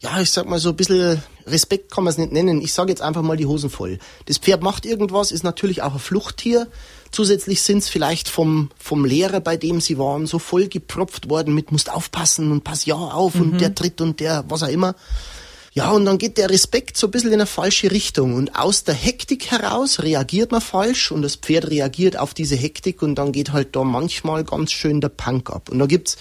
ja, 0.00 0.20
ich 0.20 0.30
sag 0.30 0.48
mal 0.48 0.58
so 0.58 0.70
ein 0.70 0.76
bisschen 0.76 1.22
Respekt 1.46 1.92
kann 1.92 2.04
man 2.04 2.10
es 2.10 2.18
nicht 2.18 2.32
nennen. 2.32 2.60
Ich 2.60 2.72
sage 2.72 2.90
jetzt 2.90 3.02
einfach 3.02 3.22
mal 3.22 3.36
die 3.36 3.46
Hosen 3.46 3.70
voll. 3.70 3.98
Das 4.26 4.38
Pferd 4.38 4.62
macht 4.62 4.86
irgendwas, 4.86 5.32
ist 5.32 5.44
natürlich 5.44 5.82
auch 5.82 5.94
ein 5.94 5.98
Fluchttier. 5.98 6.68
Zusätzlich 7.10 7.62
sind 7.62 7.78
es 7.78 7.88
vielleicht 7.88 8.28
vom, 8.28 8.70
vom 8.78 9.04
Lehrer, 9.04 9.40
bei 9.40 9.56
dem 9.56 9.80
sie 9.80 9.98
waren, 9.98 10.26
so 10.26 10.38
voll 10.38 10.68
gepropft 10.68 11.28
worden 11.28 11.54
mit 11.54 11.70
musst 11.70 11.90
aufpassen 11.90 12.50
und 12.50 12.64
pass 12.64 12.86
ja 12.86 12.96
auf 12.96 13.34
mhm. 13.34 13.42
und 13.42 13.60
der 13.60 13.74
tritt 13.74 14.00
und 14.00 14.20
der 14.20 14.44
was 14.48 14.62
auch 14.62 14.68
immer. 14.68 14.94
Ja, 15.74 15.90
und 15.90 16.04
dann 16.04 16.18
geht 16.18 16.38
der 16.38 16.50
Respekt 16.50 16.96
so 16.96 17.08
ein 17.08 17.10
bisschen 17.10 17.30
in 17.30 17.40
eine 17.40 17.46
falsche 17.46 17.90
Richtung. 17.90 18.34
Und 18.34 18.56
aus 18.56 18.84
der 18.84 18.94
Hektik 18.94 19.50
heraus 19.50 20.02
reagiert 20.02 20.52
man 20.52 20.60
falsch 20.60 21.10
und 21.10 21.22
das 21.22 21.34
Pferd 21.34 21.68
reagiert 21.68 22.16
auf 22.16 22.32
diese 22.32 22.54
Hektik 22.54 23.02
und 23.02 23.16
dann 23.16 23.32
geht 23.32 23.52
halt 23.52 23.74
da 23.74 23.82
manchmal 23.82 24.44
ganz 24.44 24.70
schön 24.70 25.00
der 25.00 25.08
Punk 25.08 25.50
ab. 25.50 25.70
Und 25.70 25.80
da 25.80 25.86
gibt's 25.86 26.16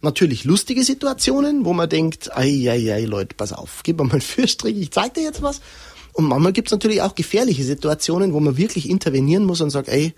natürlich 0.00 0.44
lustige 0.44 0.84
Situationen, 0.84 1.64
wo 1.64 1.72
man 1.72 1.88
denkt, 1.88 2.36
ei, 2.36 2.70
ei, 2.70 2.92
ei, 2.92 3.04
Leute, 3.04 3.34
pass 3.36 3.52
auf, 3.52 3.82
gib 3.82 3.98
mir 3.98 4.04
mal 4.04 4.12
einen 4.12 4.20
Fürstrich, 4.20 4.76
ich 4.76 4.90
zeig 4.90 5.14
dir 5.14 5.22
jetzt 5.22 5.42
was. 5.42 5.60
Und 6.12 6.26
manchmal 6.26 6.52
gibt's 6.52 6.72
natürlich 6.72 7.02
auch 7.02 7.14
gefährliche 7.14 7.64
Situationen, 7.64 8.32
wo 8.32 8.40
man 8.40 8.56
wirklich 8.56 8.88
intervenieren 8.88 9.44
muss 9.44 9.60
und 9.60 9.70
sagt, 9.70 9.88
ey, 9.88 10.14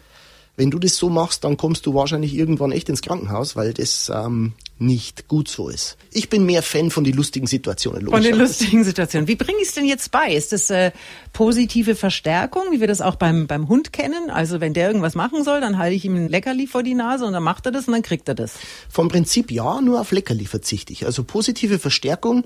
wenn 0.57 0.71
du 0.71 0.79
das 0.79 0.97
so 0.97 1.09
machst, 1.09 1.45
dann 1.45 1.57
kommst 1.57 1.87
du 1.87 1.95
wahrscheinlich 1.95 2.35
irgendwann 2.35 2.73
echt 2.73 2.89
ins 2.89 3.03
Krankenhaus, 3.03 3.57
weil 3.57 3.73
das 3.73 4.11
ähm, 4.15 4.53
nicht 4.81 5.29
gut 5.29 5.49
so 5.49 5.69
ist. 5.69 5.99
Ich 6.11 6.31
bin 6.31 6.47
mehr 6.47 6.63
Fan 6.63 6.91
von 6.91 7.05
den 7.05 7.15
lustigen 7.15 7.47
Situationen. 7.47 8.09
Von 8.09 8.23
den 8.23 8.39
lustigen 8.39 8.83
Situationen. 8.83 9.29
Wie 9.29 9.37
bringe 9.37 9.59
ich 9.61 9.69
es 9.69 9.75
denn 9.75 9.85
jetzt 9.85 10.11
bei? 10.11 10.33
Ist 10.33 10.53
das 10.53 10.71
äh, 10.71 10.91
positive 11.35 11.95
Verstärkung, 11.95 12.63
wie 12.71 12.81
wir 12.81 12.87
das 12.87 13.03
auch 13.03 13.17
beim, 13.17 13.47
beim 13.47 13.69
Hund 13.69 13.93
kennen? 13.93 14.31
Also 14.31 14.61
wenn 14.61 14.73
der 14.73 14.87
irgendwas 14.87 15.15
machen 15.15 15.45
soll, 15.45 15.61
dann 15.61 15.77
halte 15.77 15.95
ich 15.95 16.07
ihm 16.07 16.17
ein 16.17 16.29
Leckerli 16.29 16.67
vor 16.67 16.83
die 16.83 16.95
Nase 16.95 17.27
und 17.27 17.35
dann 17.35 17.43
macht 17.43 17.67
er 17.67 17.73
das 17.73 17.89
und 17.89 17.93
dann 17.93 18.03
kriegt 18.03 18.27
er 18.27 18.35
das. 18.35 18.55
Vom 18.89 19.09
Prinzip 19.09 19.51
ja, 19.51 19.83
nur 19.83 20.01
auf 20.01 20.13
Leckerli 20.13 20.47
verzichte 20.47 20.95
ich. 20.95 21.05
Also 21.05 21.25
positive 21.25 21.79
Verstärkung. 21.79 22.45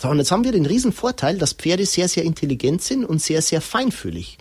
So, 0.00 0.08
und 0.08 0.18
jetzt 0.18 0.32
haben 0.32 0.44
wir 0.44 0.52
den 0.52 0.66
riesen 0.66 0.92
Vorteil, 0.92 1.36
dass 1.36 1.52
Pferde 1.52 1.84
sehr, 1.84 2.08
sehr 2.08 2.24
intelligent 2.24 2.82
sind 2.82 3.04
und 3.04 3.20
sehr, 3.20 3.42
sehr 3.42 3.60
feinfühlig. 3.60 4.38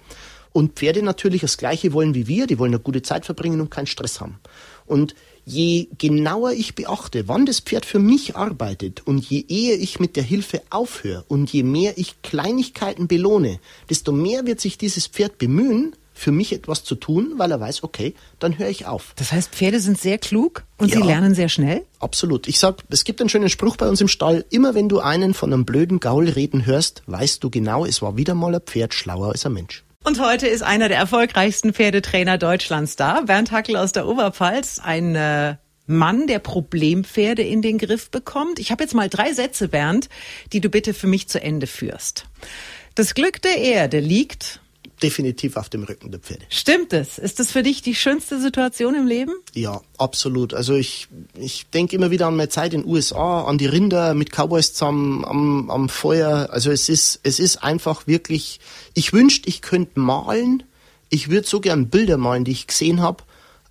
Und 0.53 0.73
Pferde 0.73 1.01
natürlich 1.01 1.41
das 1.41 1.57
Gleiche 1.57 1.91
wollen 1.91 2.15
wie 2.15 2.27
wir, 2.27 2.47
die 2.47 2.57
wollen 2.57 2.73
eine 2.73 2.79
gute 2.79 3.01
Zeit 3.01 3.25
verbringen 3.25 3.59
und 3.59 3.69
keinen 3.71 3.87
Stress 3.87 4.21
haben. 4.21 4.39
Und 4.85 5.15
je 5.45 5.87
genauer 5.97 6.51
ich 6.51 6.75
beachte, 6.75 7.27
wann 7.27 7.45
das 7.45 7.59
Pferd 7.59 7.85
für 7.85 7.99
mich 7.99 8.35
arbeitet 8.35 9.05
und 9.05 9.29
je 9.29 9.45
eher 9.47 9.79
ich 9.79 9.99
mit 9.99 10.15
der 10.15 10.23
Hilfe 10.23 10.61
aufhöre 10.69 11.25
und 11.27 11.51
je 11.51 11.63
mehr 11.63 11.97
ich 11.97 12.21
Kleinigkeiten 12.21 13.07
belohne, 13.07 13.59
desto 13.89 14.11
mehr 14.11 14.45
wird 14.45 14.61
sich 14.61 14.77
dieses 14.77 15.07
Pferd 15.07 15.37
bemühen, 15.37 15.95
für 16.13 16.31
mich 16.31 16.53
etwas 16.53 16.83
zu 16.83 16.95
tun, 16.95 17.33
weil 17.37 17.51
er 17.51 17.59
weiß, 17.59 17.83
okay, 17.83 18.13
dann 18.39 18.57
höre 18.57 18.69
ich 18.69 18.85
auf. 18.85 19.13
Das 19.15 19.31
heißt, 19.31 19.53
Pferde 19.53 19.79
sind 19.79 19.99
sehr 19.99 20.17
klug 20.19 20.63
und 20.77 20.89
ja, 20.89 20.97
sie 20.97 21.03
lernen 21.03 21.33
sehr 21.33 21.49
schnell? 21.49 21.85
Absolut. 21.99 22.47
Ich 22.47 22.59
sag, 22.59 22.83
es 22.89 23.03
gibt 23.03 23.19
einen 23.19 23.29
schönen 23.29 23.49
Spruch 23.49 23.77
bei 23.77 23.89
uns 23.89 23.99
im 23.99 24.07
Stall, 24.07 24.45
immer 24.51 24.75
wenn 24.75 24.89
du 24.89 24.99
einen 24.99 25.33
von 25.33 25.51
einem 25.51 25.65
blöden 25.65 25.99
Gaul 25.99 26.29
reden 26.29 26.65
hörst, 26.65 27.01
weißt 27.07 27.43
du 27.43 27.49
genau, 27.49 27.85
es 27.85 28.01
war 28.01 28.15
wieder 28.15 28.35
mal 28.35 28.53
ein 28.53 28.61
Pferd 28.61 28.93
schlauer 28.93 29.29
als 29.29 29.45
ein 29.45 29.53
Mensch. 29.53 29.83
Und 30.05 30.19
heute 30.19 30.47
ist 30.47 30.63
einer 30.63 30.89
der 30.89 30.97
erfolgreichsten 30.97 31.73
Pferdetrainer 31.73 32.37
Deutschlands 32.37 32.97
da, 32.97 33.21
Bernd 33.21 33.51
Hackel 33.51 33.77
aus 33.77 33.93
der 33.93 34.05
Oberpfalz, 34.05 34.81
ein 34.83 35.15
äh, 35.15 35.55
Mann, 35.85 36.27
der 36.27 36.39
Problempferde 36.39 37.41
in 37.41 37.61
den 37.61 37.77
Griff 37.77 38.11
bekommt. 38.11 38.59
Ich 38.59 38.71
habe 38.71 38.83
jetzt 38.83 38.93
mal 38.93 39.07
drei 39.07 39.31
Sätze, 39.31 39.69
Bernd, 39.69 40.09
die 40.51 40.59
du 40.59 40.67
bitte 40.67 40.93
für 40.93 41.07
mich 41.07 41.29
zu 41.29 41.41
Ende 41.41 41.67
führst. 41.67 42.25
Das 42.95 43.15
Glück 43.15 43.41
der 43.41 43.57
Erde 43.57 43.99
liegt 43.99 44.59
definitiv 45.03 45.57
auf 45.57 45.69
dem 45.69 45.83
Rücken 45.83 46.11
der 46.11 46.19
Pferde. 46.19 46.45
Stimmt 46.49 46.93
es? 46.93 47.17
Ist 47.17 47.39
das 47.39 47.51
für 47.51 47.61
dich 47.61 47.81
die 47.81 47.93
schönste 47.93 48.39
Situation 48.39 48.95
im 48.95 49.05
Leben? 49.05 49.33
Ja, 49.53 49.81
absolut. 49.97 50.53
Also 50.53 50.75
ich, 50.75 51.07
ich 51.37 51.67
denke 51.67 51.95
immer 51.95 52.09
wieder 52.09 52.27
an 52.27 52.35
meine 52.35 52.49
Zeit 52.49 52.73
in 52.73 52.81
den 52.81 52.89
USA, 52.89 53.43
an 53.43 53.57
die 53.57 53.65
Rinder 53.65 54.13
mit 54.13 54.31
Cowboys 54.31 54.73
zusammen 54.73 55.25
am, 55.25 55.69
am 55.69 55.89
Feuer. 55.89 56.49
Also 56.51 56.71
es 56.71 56.89
ist, 56.89 57.19
es 57.23 57.39
ist 57.39 57.57
einfach 57.57 58.07
wirklich, 58.07 58.59
ich 58.93 59.13
wünschte, 59.13 59.49
ich 59.49 59.61
könnte 59.61 59.99
malen. 59.99 60.63
Ich 61.09 61.29
würde 61.29 61.47
so 61.47 61.59
gern 61.59 61.89
Bilder 61.89 62.17
malen, 62.17 62.45
die 62.45 62.53
ich 62.53 62.65
gesehen 62.65 63.01
habe, 63.01 63.23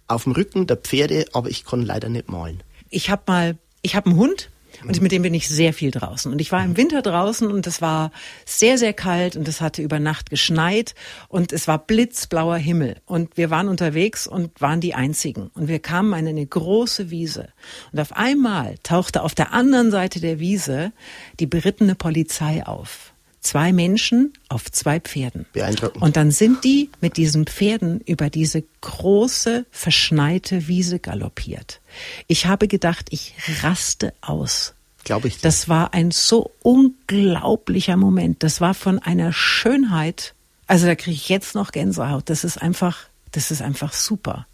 auf 0.07 0.25
dem 0.25 0.33
Rücken 0.33 0.66
der 0.66 0.77
Pferde, 0.77 1.25
aber 1.33 1.49
ich 1.49 1.64
kann 1.64 1.83
leider 1.83 2.09
nicht 2.09 2.29
malen. 2.29 2.62
Ich 2.90 3.11
habe 3.11 3.23
mal, 3.27 3.59
ich 3.81 3.97
habe 3.97 4.11
einen 4.11 4.18
Hund, 4.18 4.51
und 4.87 5.01
mit 5.01 5.12
dem 5.12 5.23
bin 5.23 5.35
ich 5.35 5.49
sehr 5.49 5.73
viel 5.73 5.90
draußen. 5.90 6.33
Und 6.33 6.40
ich 6.40 6.53
war 6.53 6.64
im 6.64 6.77
Winter 6.77 7.03
draußen 7.03 7.51
und 7.51 7.66
es 7.66 7.81
war 7.81 8.11
sehr, 8.45 8.79
sehr 8.79 8.92
kalt 8.92 9.37
und 9.37 9.47
es 9.49 9.61
hatte 9.61 9.83
über 9.83 9.99
Nacht 9.99 10.31
geschneit 10.31 10.95
und 11.29 11.53
es 11.53 11.68
war 11.68 11.79
blitzblauer 11.79 12.57
Himmel. 12.57 12.97
Und 13.07 13.37
wir 13.37 13.51
waren 13.51 13.68
unterwegs 13.68 14.27
und 14.27 14.61
waren 14.61 14.81
die 14.81 14.95
Einzigen. 14.95 15.51
Und 15.55 15.68
wir 15.68 15.79
kamen 15.79 16.14
an 16.14 16.27
eine 16.27 16.47
große 16.47 17.11
Wiese. 17.11 17.49
Und 17.92 18.01
auf 18.01 18.12
einmal 18.12 18.77
tauchte 18.83 19.23
auf 19.23 19.35
der 19.35 19.53
anderen 19.53 19.90
Seite 19.90 20.21
der 20.21 20.40
Wiese 20.40 20.92
die 21.38 21.47
berittene 21.47 21.95
Polizei 21.95 22.66
auf 22.66 23.12
zwei 23.42 23.72
Menschen 23.72 24.33
auf 24.48 24.70
zwei 24.70 25.00
Pferden. 25.00 25.46
Beeindruckend. 25.52 26.02
Und 26.02 26.16
dann 26.16 26.31
sind 26.31 26.64
die 26.64 26.90
mit 27.00 27.16
diesen 27.16 27.46
Pferden 27.46 28.00
über 28.00 28.31
diese 28.31 28.64
große, 28.81 29.66
verschneite 29.70 30.68
Wiese 30.68 30.98
galoppiert. 30.98 31.81
Ich 32.28 32.46
habe 32.46 32.68
gedacht, 32.68 33.09
ich 33.11 33.35
raste 33.62 34.14
aus. 34.20 34.74
Glaube 35.05 35.28
ich. 35.28 35.35
Dir. 35.37 35.42
Das 35.42 35.68
war 35.68 35.92
ein 35.92 36.12
so 36.12 36.52
unglaublicher 36.62 37.96
Moment. 37.96 38.42
Das 38.42 38.61
war 38.61 38.74
von 38.74 38.98
einer 39.00 39.33
Schönheit. 39.33 40.35
Also 40.66 40.87
da 40.87 40.94
kriege 40.94 41.16
ich 41.16 41.28
jetzt 41.28 41.55
noch 41.55 41.72
Gänsehaut. 41.72 42.31
Das 42.31 42.44
ist 42.44 42.62
einfach, 42.62 42.98
das 43.33 43.50
ist 43.50 43.62
einfach 43.62 43.92
super. 43.92 44.46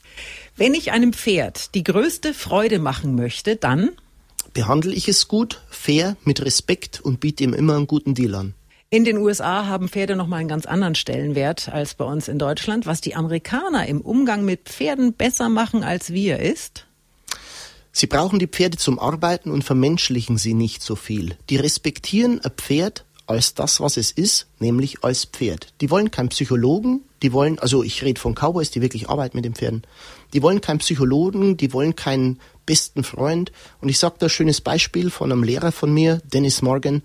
Wenn 0.56 0.74
ich 0.74 0.90
einem 0.90 1.12
Pferd 1.12 1.74
die 1.74 1.84
größte 1.84 2.32
Freude 2.34 2.78
machen 2.78 3.14
möchte, 3.14 3.56
dann 3.56 3.90
behandle 4.54 4.92
ich 4.92 5.08
es 5.08 5.28
gut, 5.28 5.60
fair, 5.68 6.16
mit 6.24 6.44
Respekt 6.44 7.00
und 7.00 7.20
biete 7.20 7.44
ihm 7.44 7.52
immer 7.52 7.76
einen 7.76 7.86
guten 7.86 8.14
Deal 8.14 8.34
an. 8.34 8.54
In 8.90 9.04
den 9.04 9.18
USA 9.18 9.66
haben 9.66 9.90
Pferde 9.90 10.16
noch 10.16 10.26
mal 10.26 10.38
einen 10.38 10.48
ganz 10.48 10.64
anderen 10.64 10.94
Stellenwert 10.94 11.68
als 11.68 11.92
bei 11.92 12.06
uns 12.06 12.26
in 12.26 12.38
Deutschland. 12.38 12.86
Was 12.86 13.02
die 13.02 13.14
Amerikaner 13.14 13.86
im 13.86 14.00
Umgang 14.00 14.46
mit 14.46 14.62
Pferden 14.66 15.12
besser 15.12 15.50
machen 15.50 15.84
als 15.84 16.10
wir 16.14 16.38
ist? 16.38 16.86
Sie 17.92 18.06
brauchen 18.06 18.38
die 18.38 18.46
Pferde 18.46 18.78
zum 18.78 18.98
Arbeiten 18.98 19.50
und 19.50 19.62
vermenschlichen 19.62 20.38
sie 20.38 20.54
nicht 20.54 20.80
so 20.80 20.96
viel. 20.96 21.36
Die 21.50 21.56
respektieren 21.56 22.40
ein 22.42 22.50
Pferd 22.52 23.04
als 23.26 23.52
das, 23.52 23.78
was 23.82 23.98
es 23.98 24.10
ist, 24.10 24.46
nämlich 24.58 25.04
als 25.04 25.26
Pferd. 25.26 25.74
Die 25.82 25.90
wollen 25.90 26.10
keinen 26.10 26.30
Psychologen, 26.30 27.02
die 27.22 27.34
wollen, 27.34 27.58
also 27.58 27.82
ich 27.82 28.02
rede 28.02 28.18
von 28.18 28.34
Cowboys, 28.34 28.70
die 28.70 28.80
wirklich 28.80 29.10
arbeiten 29.10 29.36
mit 29.36 29.44
den 29.44 29.54
Pferden. 29.54 29.82
Die 30.32 30.42
wollen 30.42 30.62
keinen 30.62 30.78
Psychologen, 30.78 31.58
die 31.58 31.74
wollen 31.74 31.94
keinen 31.94 32.40
besten 32.64 33.04
Freund. 33.04 33.52
Und 33.82 33.90
ich 33.90 33.98
sage 33.98 34.16
da 34.18 34.26
ein 34.26 34.30
schönes 34.30 34.62
Beispiel 34.62 35.10
von 35.10 35.30
einem 35.30 35.42
Lehrer 35.42 35.72
von 35.72 35.92
mir, 35.92 36.22
Dennis 36.32 36.62
Morgan. 36.62 37.02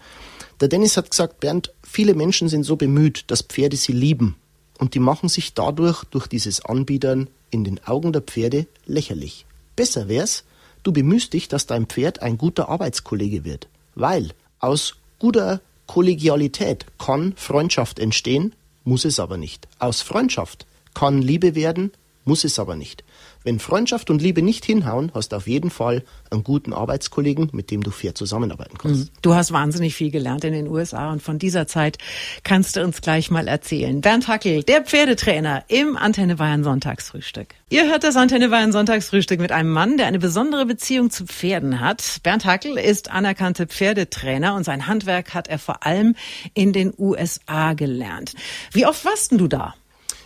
Der 0.63 0.69
Dennis 0.69 0.95
hat 0.95 1.11
gesagt, 1.11 1.41
Bernd, 1.41 1.73
viele 1.83 2.15
Menschen 2.15 2.47
sind 2.47 2.63
so 2.63 2.77
bemüht, 2.77 3.25
dass 3.27 3.41
Pferde 3.41 3.75
sie 3.75 3.91
lieben. 3.91 4.37
Und 4.77 4.93
die 4.93 5.01
machen 5.01 5.27
sich 5.27 5.53
dadurch, 5.53 6.05
durch 6.05 6.25
dieses 6.25 6.63
Anbietern, 6.63 7.27
in 7.51 7.65
den 7.65 7.83
Augen 7.85 8.13
der 8.13 8.21
Pferde 8.21 8.65
lächerlich. 8.85 9.45
Besser 9.75 10.07
wär's, 10.07 10.45
du 10.83 10.93
bemühst 10.93 11.33
dich, 11.33 11.49
dass 11.49 11.65
dein 11.65 11.87
Pferd 11.87 12.21
ein 12.21 12.37
guter 12.37 12.69
Arbeitskollege 12.69 13.43
wird. 13.43 13.67
Weil 13.95 14.29
aus 14.59 14.95
guter 15.19 15.59
Kollegialität 15.85 16.85
kann 16.97 17.33
Freundschaft 17.35 17.99
entstehen, 17.99 18.55
muss 18.85 19.03
es 19.03 19.19
aber 19.19 19.35
nicht. 19.35 19.67
Aus 19.79 20.01
Freundschaft 20.01 20.65
kann 20.93 21.21
Liebe 21.21 21.55
werden, 21.55 21.91
muss 22.23 22.45
es 22.45 22.57
aber 22.57 22.77
nicht. 22.77 23.03
Wenn 23.43 23.59
Freundschaft 23.59 24.09
und 24.09 24.21
Liebe 24.21 24.41
nicht 24.41 24.65
hinhauen, 24.65 25.11
hast 25.13 25.31
du 25.31 25.35
auf 25.35 25.47
jeden 25.47 25.69
Fall 25.69 26.03
einen 26.31 26.43
guten 26.43 26.73
Arbeitskollegen, 26.73 27.49
mit 27.51 27.71
dem 27.71 27.83
du 27.83 27.91
fair 27.91 28.15
zusammenarbeiten 28.15 28.77
kannst. 28.77 29.11
Mhm. 29.11 29.17
Du 29.21 29.35
hast 29.35 29.51
wahnsinnig 29.51 29.95
viel 29.95 30.11
gelernt 30.11 30.43
in 30.43 30.53
den 30.53 30.67
USA 30.67 31.11
und 31.11 31.21
von 31.21 31.39
dieser 31.39 31.67
Zeit 31.67 31.97
kannst 32.43 32.75
du 32.75 32.83
uns 32.83 33.01
gleich 33.01 33.31
mal 33.31 33.47
erzählen. 33.47 34.01
Bernd 34.01 34.27
Hackel, 34.27 34.63
der 34.63 34.83
Pferdetrainer 34.83 35.63
im 35.67 35.97
Antenne 35.97 36.37
Bayern 36.37 36.63
Sonntagsfrühstück. 36.63 37.55
Ihr 37.69 37.89
hört 37.89 38.03
das 38.03 38.15
Antenne 38.15 38.49
Bayern 38.49 38.71
Sonntagsfrühstück 38.71 39.39
mit 39.39 39.51
einem 39.51 39.71
Mann, 39.71 39.97
der 39.97 40.07
eine 40.07 40.19
besondere 40.19 40.65
Beziehung 40.65 41.09
zu 41.09 41.25
Pferden 41.25 41.79
hat. 41.79 42.19
Bernd 42.23 42.45
Hackel 42.45 42.77
ist 42.77 43.11
anerkannte 43.11 43.67
Pferdetrainer 43.67 44.55
und 44.55 44.63
sein 44.63 44.87
Handwerk 44.87 45.33
hat 45.33 45.47
er 45.47 45.59
vor 45.59 45.85
allem 45.85 46.15
in 46.53 46.71
den 46.71 46.93
USA 46.97 47.73
gelernt. 47.73 48.33
Wie 48.71 48.85
oft 48.85 49.03
warst 49.05 49.31
denn 49.31 49.37
du 49.37 49.47
da? 49.47 49.73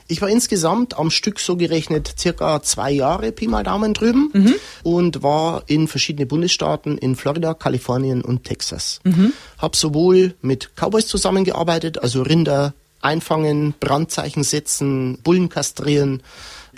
Ich 0.08 0.22
war 0.22 0.30
insgesamt 0.30 0.98
am 0.98 1.10
Stück 1.10 1.40
so 1.40 1.58
gerechnet 1.58 2.16
circa 2.18 2.62
zwei 2.62 2.92
Jahre 2.92 3.32
Pi 3.32 3.48
mal 3.48 3.64
Daumen 3.64 3.94
drüben 3.94 4.30
mhm. 4.34 4.56
und 4.84 5.22
war 5.22 5.64
in 5.68 5.88
verschiedene 5.88 6.26
Bundesstaaten 6.26 6.98
in 6.98 7.16
Florida, 7.16 7.54
Kalifornien 7.54 8.22
und 8.22 8.46
Texas. 8.46 9.00
Mhm. 9.04 9.34
Hab 9.58 9.76
sowohl 9.76 10.34
mit 10.42 10.72
Cowboys 10.76 11.08
zusammengearbeitet, 11.08 12.02
also 12.02 12.22
Rinder 12.22 12.74
einfangen, 13.02 13.74
Brandzeichen 13.80 14.44
setzen, 14.44 15.20
Bullen 15.24 15.50
kastrieren, 15.50 16.24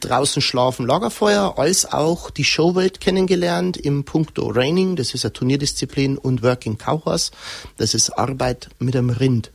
draußen 0.01 0.41
schlafen, 0.41 0.87
Lagerfeuer, 0.87 1.57
als 1.57 1.91
auch 1.91 2.29
die 2.29 2.43
Showwelt 2.43 2.99
kennengelernt 2.99 3.77
im 3.77 4.05
Punkto 4.05 4.47
Raining, 4.47 4.95
das 4.95 5.13
ist 5.13 5.25
eine 5.25 5.33
Turnierdisziplin, 5.33 6.17
und 6.17 6.41
Working 6.41 6.77
Cowhorse, 6.77 7.31
das 7.77 7.93
ist 7.93 8.11
Arbeit 8.11 8.69
mit 8.79 8.95
einem 8.95 9.09
Rind. 9.09 9.51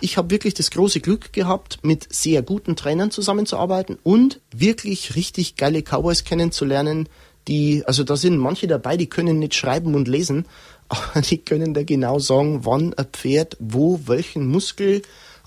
Ich 0.00 0.16
habe 0.16 0.30
wirklich 0.30 0.54
das 0.54 0.70
große 0.70 1.00
Glück 1.00 1.32
gehabt, 1.32 1.78
mit 1.82 2.12
sehr 2.12 2.42
guten 2.42 2.76
Trainern 2.76 3.10
zusammenzuarbeiten 3.10 3.98
und 4.02 4.40
wirklich 4.54 5.14
richtig 5.14 5.56
geile 5.56 5.82
Cowboys 5.82 6.24
kennenzulernen, 6.24 7.08
die, 7.48 7.82
also 7.86 8.04
da 8.04 8.16
sind 8.16 8.38
manche 8.38 8.66
dabei, 8.66 8.96
die 8.96 9.08
können 9.08 9.38
nicht 9.38 9.54
schreiben 9.54 9.94
und 9.94 10.08
lesen, 10.08 10.46
aber 10.88 11.20
die 11.20 11.38
können 11.38 11.74
da 11.74 11.82
genau 11.82 12.18
sagen, 12.18 12.64
wann 12.64 12.94
ein 12.94 13.06
Pferd 13.12 13.56
wo 13.60 14.00
welchen 14.06 14.46
Muskel 14.46 15.02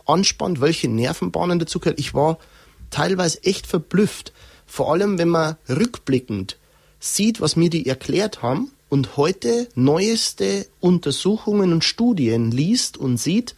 anspannt, 0.05 0.61
welche 0.61 0.87
Nervenbahnen 0.89 1.59
dazu 1.59 1.79
gehört. 1.79 1.99
Ich 1.99 2.13
war 2.13 2.37
teilweise 2.89 3.43
echt 3.43 3.67
verblüfft. 3.67 4.33
Vor 4.65 4.91
allem, 4.91 5.17
wenn 5.17 5.29
man 5.29 5.55
rückblickend 5.69 6.57
sieht, 6.99 7.41
was 7.41 7.55
mir 7.55 7.69
die 7.69 7.85
erklärt 7.85 8.41
haben 8.41 8.71
und 8.89 9.17
heute 9.17 9.67
neueste 9.75 10.65
Untersuchungen 10.79 11.73
und 11.73 11.83
Studien 11.83 12.51
liest 12.51 12.97
und 12.97 13.17
sieht, 13.17 13.55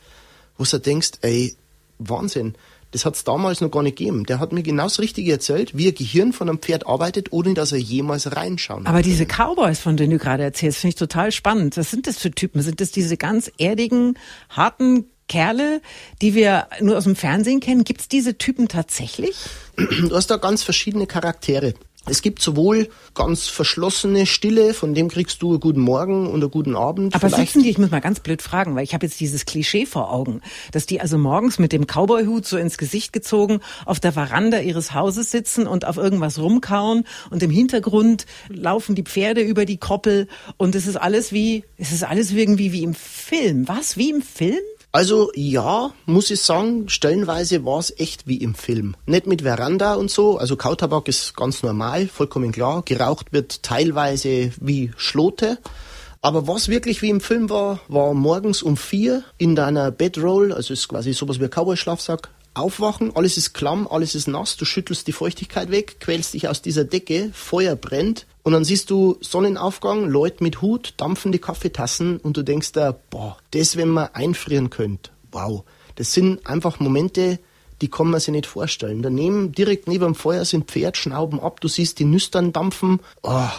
wo 0.58 0.64
du 0.64 0.80
denkst, 0.80 1.12
ey, 1.22 1.56
Wahnsinn. 2.00 2.56
Das 2.92 3.04
hat 3.04 3.16
es 3.16 3.26
damals 3.26 3.60
noch 3.60 3.72
gar 3.72 3.84
nicht 3.84 3.98
gegeben. 3.98 4.26
Der 4.26 4.40
hat 4.40 4.54
mir 4.54 4.64
genau 4.64 4.84
das 4.84 5.00
Richtige 5.00 5.32
erzählt, 5.32 5.76
wie 5.76 5.90
ein 5.90 5.96
Gehirn 5.96 6.32
von 6.32 6.48
einem 6.48 6.60
Pferd 6.60 6.88
arbeitet, 6.88 7.34
ohne 7.34 7.54
dass 7.54 7.74
er 7.74 7.78
jemals 7.78 8.34
reinschauen 8.34 8.86
Aber 8.86 9.02
diese 9.02 9.26
Cowboys, 9.26 9.80
von 9.80 9.98
denen 9.98 10.12
du 10.12 10.18
gerade 10.18 10.44
erzählst, 10.44 10.80
finde 10.80 10.90
ich 10.90 10.96
total 10.96 11.34
spannend. 11.34 11.76
Was 11.76 11.92
sind 11.92 12.08
das 12.08 12.20
für 12.20 12.32
Typen? 12.32 12.62
Sind 12.62 12.80
das 12.80 12.92
diese 12.92 13.18
ganz 13.18 13.52
erdigen, 13.58 14.18
harten 14.50 15.08
Kerle, 15.28 15.82
die 16.22 16.36
wir 16.36 16.68
nur 16.80 16.98
aus 16.98 17.04
dem 17.04 17.18
Fernsehen 17.18 17.60
kennen? 17.60 17.84
Gibt 17.84 18.02
es 18.02 18.08
diese 18.08 18.38
Typen 18.38 18.70
tatsächlich? 18.70 19.36
Du 19.76 20.16
hast 20.16 20.28
da 20.28 20.38
ganz 20.38 20.64
verschiedene 20.64 21.06
Charaktere. 21.06 21.74
Es 22.08 22.22
gibt 22.22 22.42
sowohl 22.42 22.90
ganz 23.16 23.48
verschlossene 23.48 24.26
Stille, 24.26 24.74
von 24.74 24.94
dem 24.94 25.10
kriegst 25.10 25.42
du 25.42 25.52
einen 25.52 25.60
guten 25.60 25.80
Morgen 25.80 26.28
und 26.28 26.42
einen 26.42 26.52
guten 26.52 26.76
Abend. 26.76 27.16
Aber 27.16 27.30
sitzen 27.30 27.64
die, 27.64 27.70
ich 27.70 27.78
muss 27.78 27.90
mal 27.90 28.02
ganz 28.02 28.20
blöd 28.20 28.42
fragen, 28.42 28.76
weil 28.76 28.84
ich 28.84 28.94
habe 28.94 29.06
jetzt 29.06 29.20
dieses 29.20 29.46
Klischee 29.46 29.86
vor 29.86 30.12
Augen, 30.12 30.42
dass 30.72 30.86
die 30.86 31.02
also 31.02 31.18
morgens 31.18 31.58
mit 31.58 31.72
dem 31.72 31.88
Cowboyhut 31.88 32.46
so 32.46 32.58
ins 32.58 32.78
Gesicht 32.78 33.12
gezogen 33.12 33.60
auf 33.86 34.00
der 34.00 34.12
Veranda 34.12 34.60
ihres 34.60 34.94
Hauses 34.94 35.32
sitzen 35.32 35.66
und 35.66 35.86
auf 35.86 35.98
irgendwas 35.98 36.40
rumkauen 36.40 37.06
und 37.32 37.42
im 37.42 37.50
Hintergrund 37.50 38.26
laufen 38.50 38.94
die 38.94 39.04
Pferde 39.04 39.42
über 39.42 39.66
die 39.66 39.78
Koppel 39.78 40.28
und 40.58 40.76
es 40.76 40.86
ist 40.86 40.98
alles 40.98 41.32
wie, 41.32 41.64
es 41.78 41.92
ist 41.92 42.04
alles 42.04 42.32
irgendwie 42.32 42.72
wie 42.72 42.84
im 42.84 42.94
Film. 42.94 43.68
Was? 43.68 43.98
Wie 43.98 44.12
im 44.12 44.22
Film? 44.22 44.60
Also 44.96 45.30
ja, 45.36 45.92
muss 46.06 46.32
ich 46.32 46.40
sagen, 46.40 46.88
stellenweise 46.88 47.66
war 47.66 47.80
es 47.80 47.94
echt 48.00 48.28
wie 48.28 48.38
im 48.38 48.56
Film. 48.56 48.96
Nicht 49.06 49.28
mit 49.28 49.42
Veranda 49.42 49.96
und 49.96 50.10
so, 50.10 50.38
also 50.38 50.56
Kautabak 50.56 51.10
ist 51.10 51.36
ganz 51.36 51.64
normal, 51.64 52.08
vollkommen 52.08 52.54
klar. 52.54 52.82
Geraucht 52.82 53.34
wird 53.34 53.62
teilweise 53.62 54.54
wie 54.62 54.94
Schlote. 54.96 55.58
Aber 56.22 56.48
was 56.48 56.70
wirklich 56.70 57.02
wie 57.02 57.10
im 57.10 57.20
Film 57.20 57.50
war, 57.50 57.82
war 57.90 58.14
morgens 58.14 58.64
um 58.64 58.78
vier 58.78 59.26
in 59.38 59.54
deiner 59.54 59.92
Bedroll, 59.92 60.54
also 60.54 60.72
ist 60.72 60.88
quasi 60.88 61.12
sowas 61.12 61.42
wie 61.42 61.44
ein 61.44 61.50
Cowboy-Schlafsack, 61.50 62.30
aufwachen, 62.56 63.16
alles 63.16 63.38
ist 63.38 63.54
klamm, 63.54 63.88
alles 63.88 64.16
ist 64.16 64.28
nass, 64.28 64.58
du 64.58 64.66
schüttelst 64.66 65.08
die 65.08 65.12
Feuchtigkeit 65.12 65.72
weg, 65.72 66.00
quälst 66.00 66.34
dich 66.34 66.48
aus 66.48 66.62
dieser 66.62 66.84
Decke, 66.84 67.30
Feuer 67.34 67.76
brennt 67.76 68.26
und 68.44 68.54
dann 68.54 68.66
siehst 68.66 68.90
du 68.90 69.18
Sonnenaufgang, 69.22 70.06
Leute 70.06 70.44
mit 70.44 70.62
Hut, 70.62 70.94
dampfende 70.98 71.40
Kaffeetassen 71.40 72.18
und 72.18 72.38
du 72.38 72.44
denkst 72.44 72.72
da, 72.72 72.98
boah, 73.10 73.38
das, 73.52 73.76
wenn 73.76 73.90
man 73.90 74.10
einfrieren 74.14 74.70
könnte, 74.70 75.12
wow. 75.32 75.64
Das 75.96 76.12
sind 76.12 76.46
einfach 76.46 76.80
Momente, 76.80 77.40
die 77.82 77.90
kann 77.90 78.10
man 78.10 78.20
sich 78.20 78.32
nicht 78.32 78.48
vorstellen. 78.48 79.02
Daneben, 79.02 79.52
direkt 79.52 79.88
neben 79.88 80.06
dem 80.06 80.16
Feuer 80.16 80.46
sind 80.46 80.70
Pferdschnauben 80.70 81.40
ab, 81.40 81.62
du 81.62 81.68
siehst 81.68 82.00
die 82.00 82.06
Nüstern 82.06 82.54
dampfen, 82.54 83.00
oh, 83.24 83.50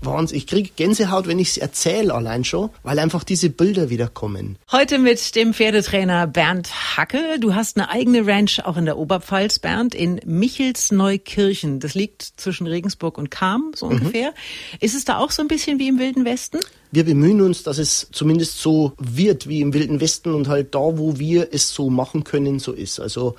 Wahnsinn. 0.00 0.38
Ich 0.38 0.46
kriege 0.46 0.70
Gänsehaut, 0.74 1.26
wenn 1.26 1.38
ich 1.38 1.48
es 1.48 1.58
erzähle 1.58 2.14
allein 2.14 2.44
schon, 2.44 2.70
weil 2.82 2.98
einfach 2.98 3.24
diese 3.24 3.50
Bilder 3.50 3.90
wieder 3.90 4.08
kommen. 4.08 4.56
Heute 4.70 4.98
mit 4.98 5.34
dem 5.34 5.54
Pferdetrainer 5.54 6.26
Bernd 6.26 6.96
Hacke. 6.96 7.38
Du 7.40 7.54
hast 7.54 7.76
eine 7.76 7.90
eigene 7.90 8.26
Ranch 8.26 8.60
auch 8.64 8.76
in 8.76 8.84
der 8.84 8.98
Oberpfalz, 8.98 9.58
Bernd, 9.58 9.94
in 9.94 10.20
Michelsneukirchen. 10.24 11.80
Das 11.80 11.94
liegt 11.94 12.22
zwischen 12.22 12.66
Regensburg 12.66 13.18
und 13.18 13.30
Kam, 13.30 13.72
so 13.74 13.86
mhm. 13.86 13.92
ungefähr. 13.92 14.34
Ist 14.80 14.94
es 14.94 15.04
da 15.04 15.18
auch 15.18 15.30
so 15.30 15.42
ein 15.42 15.48
bisschen 15.48 15.78
wie 15.78 15.88
im 15.88 15.98
Wilden 15.98 16.24
Westen? 16.24 16.60
Wir 16.90 17.04
bemühen 17.04 17.42
uns, 17.42 17.62
dass 17.62 17.78
es 17.78 18.08
zumindest 18.12 18.60
so 18.60 18.92
wird 18.98 19.48
wie 19.48 19.60
im 19.60 19.74
Wilden 19.74 20.00
Westen 20.00 20.32
und 20.32 20.48
halt 20.48 20.74
da, 20.74 20.78
wo 20.78 21.18
wir 21.18 21.48
es 21.52 21.72
so 21.74 21.90
machen 21.90 22.24
können, 22.24 22.58
so 22.58 22.72
ist. 22.72 22.98
Also 22.98 23.36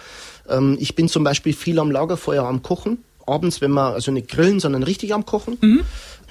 ähm, 0.47 0.78
ich 0.80 0.95
bin 0.95 1.10
zum 1.10 1.23
Beispiel 1.23 1.54
viel 1.54 1.80
am 1.80 1.89
Lagerfeuer 1.89 2.43
am 2.43 2.62
Kochen 2.62 3.04
abends, 3.30 3.62
wenn 3.62 3.72
wir 3.72 3.94
also 3.94 4.12
nicht 4.12 4.30
grillen, 4.30 4.60
sondern 4.60 4.84
richtig 4.84 5.13
am 5.13 5.26
Kochen. 5.26 5.58
Mhm. 5.62 5.82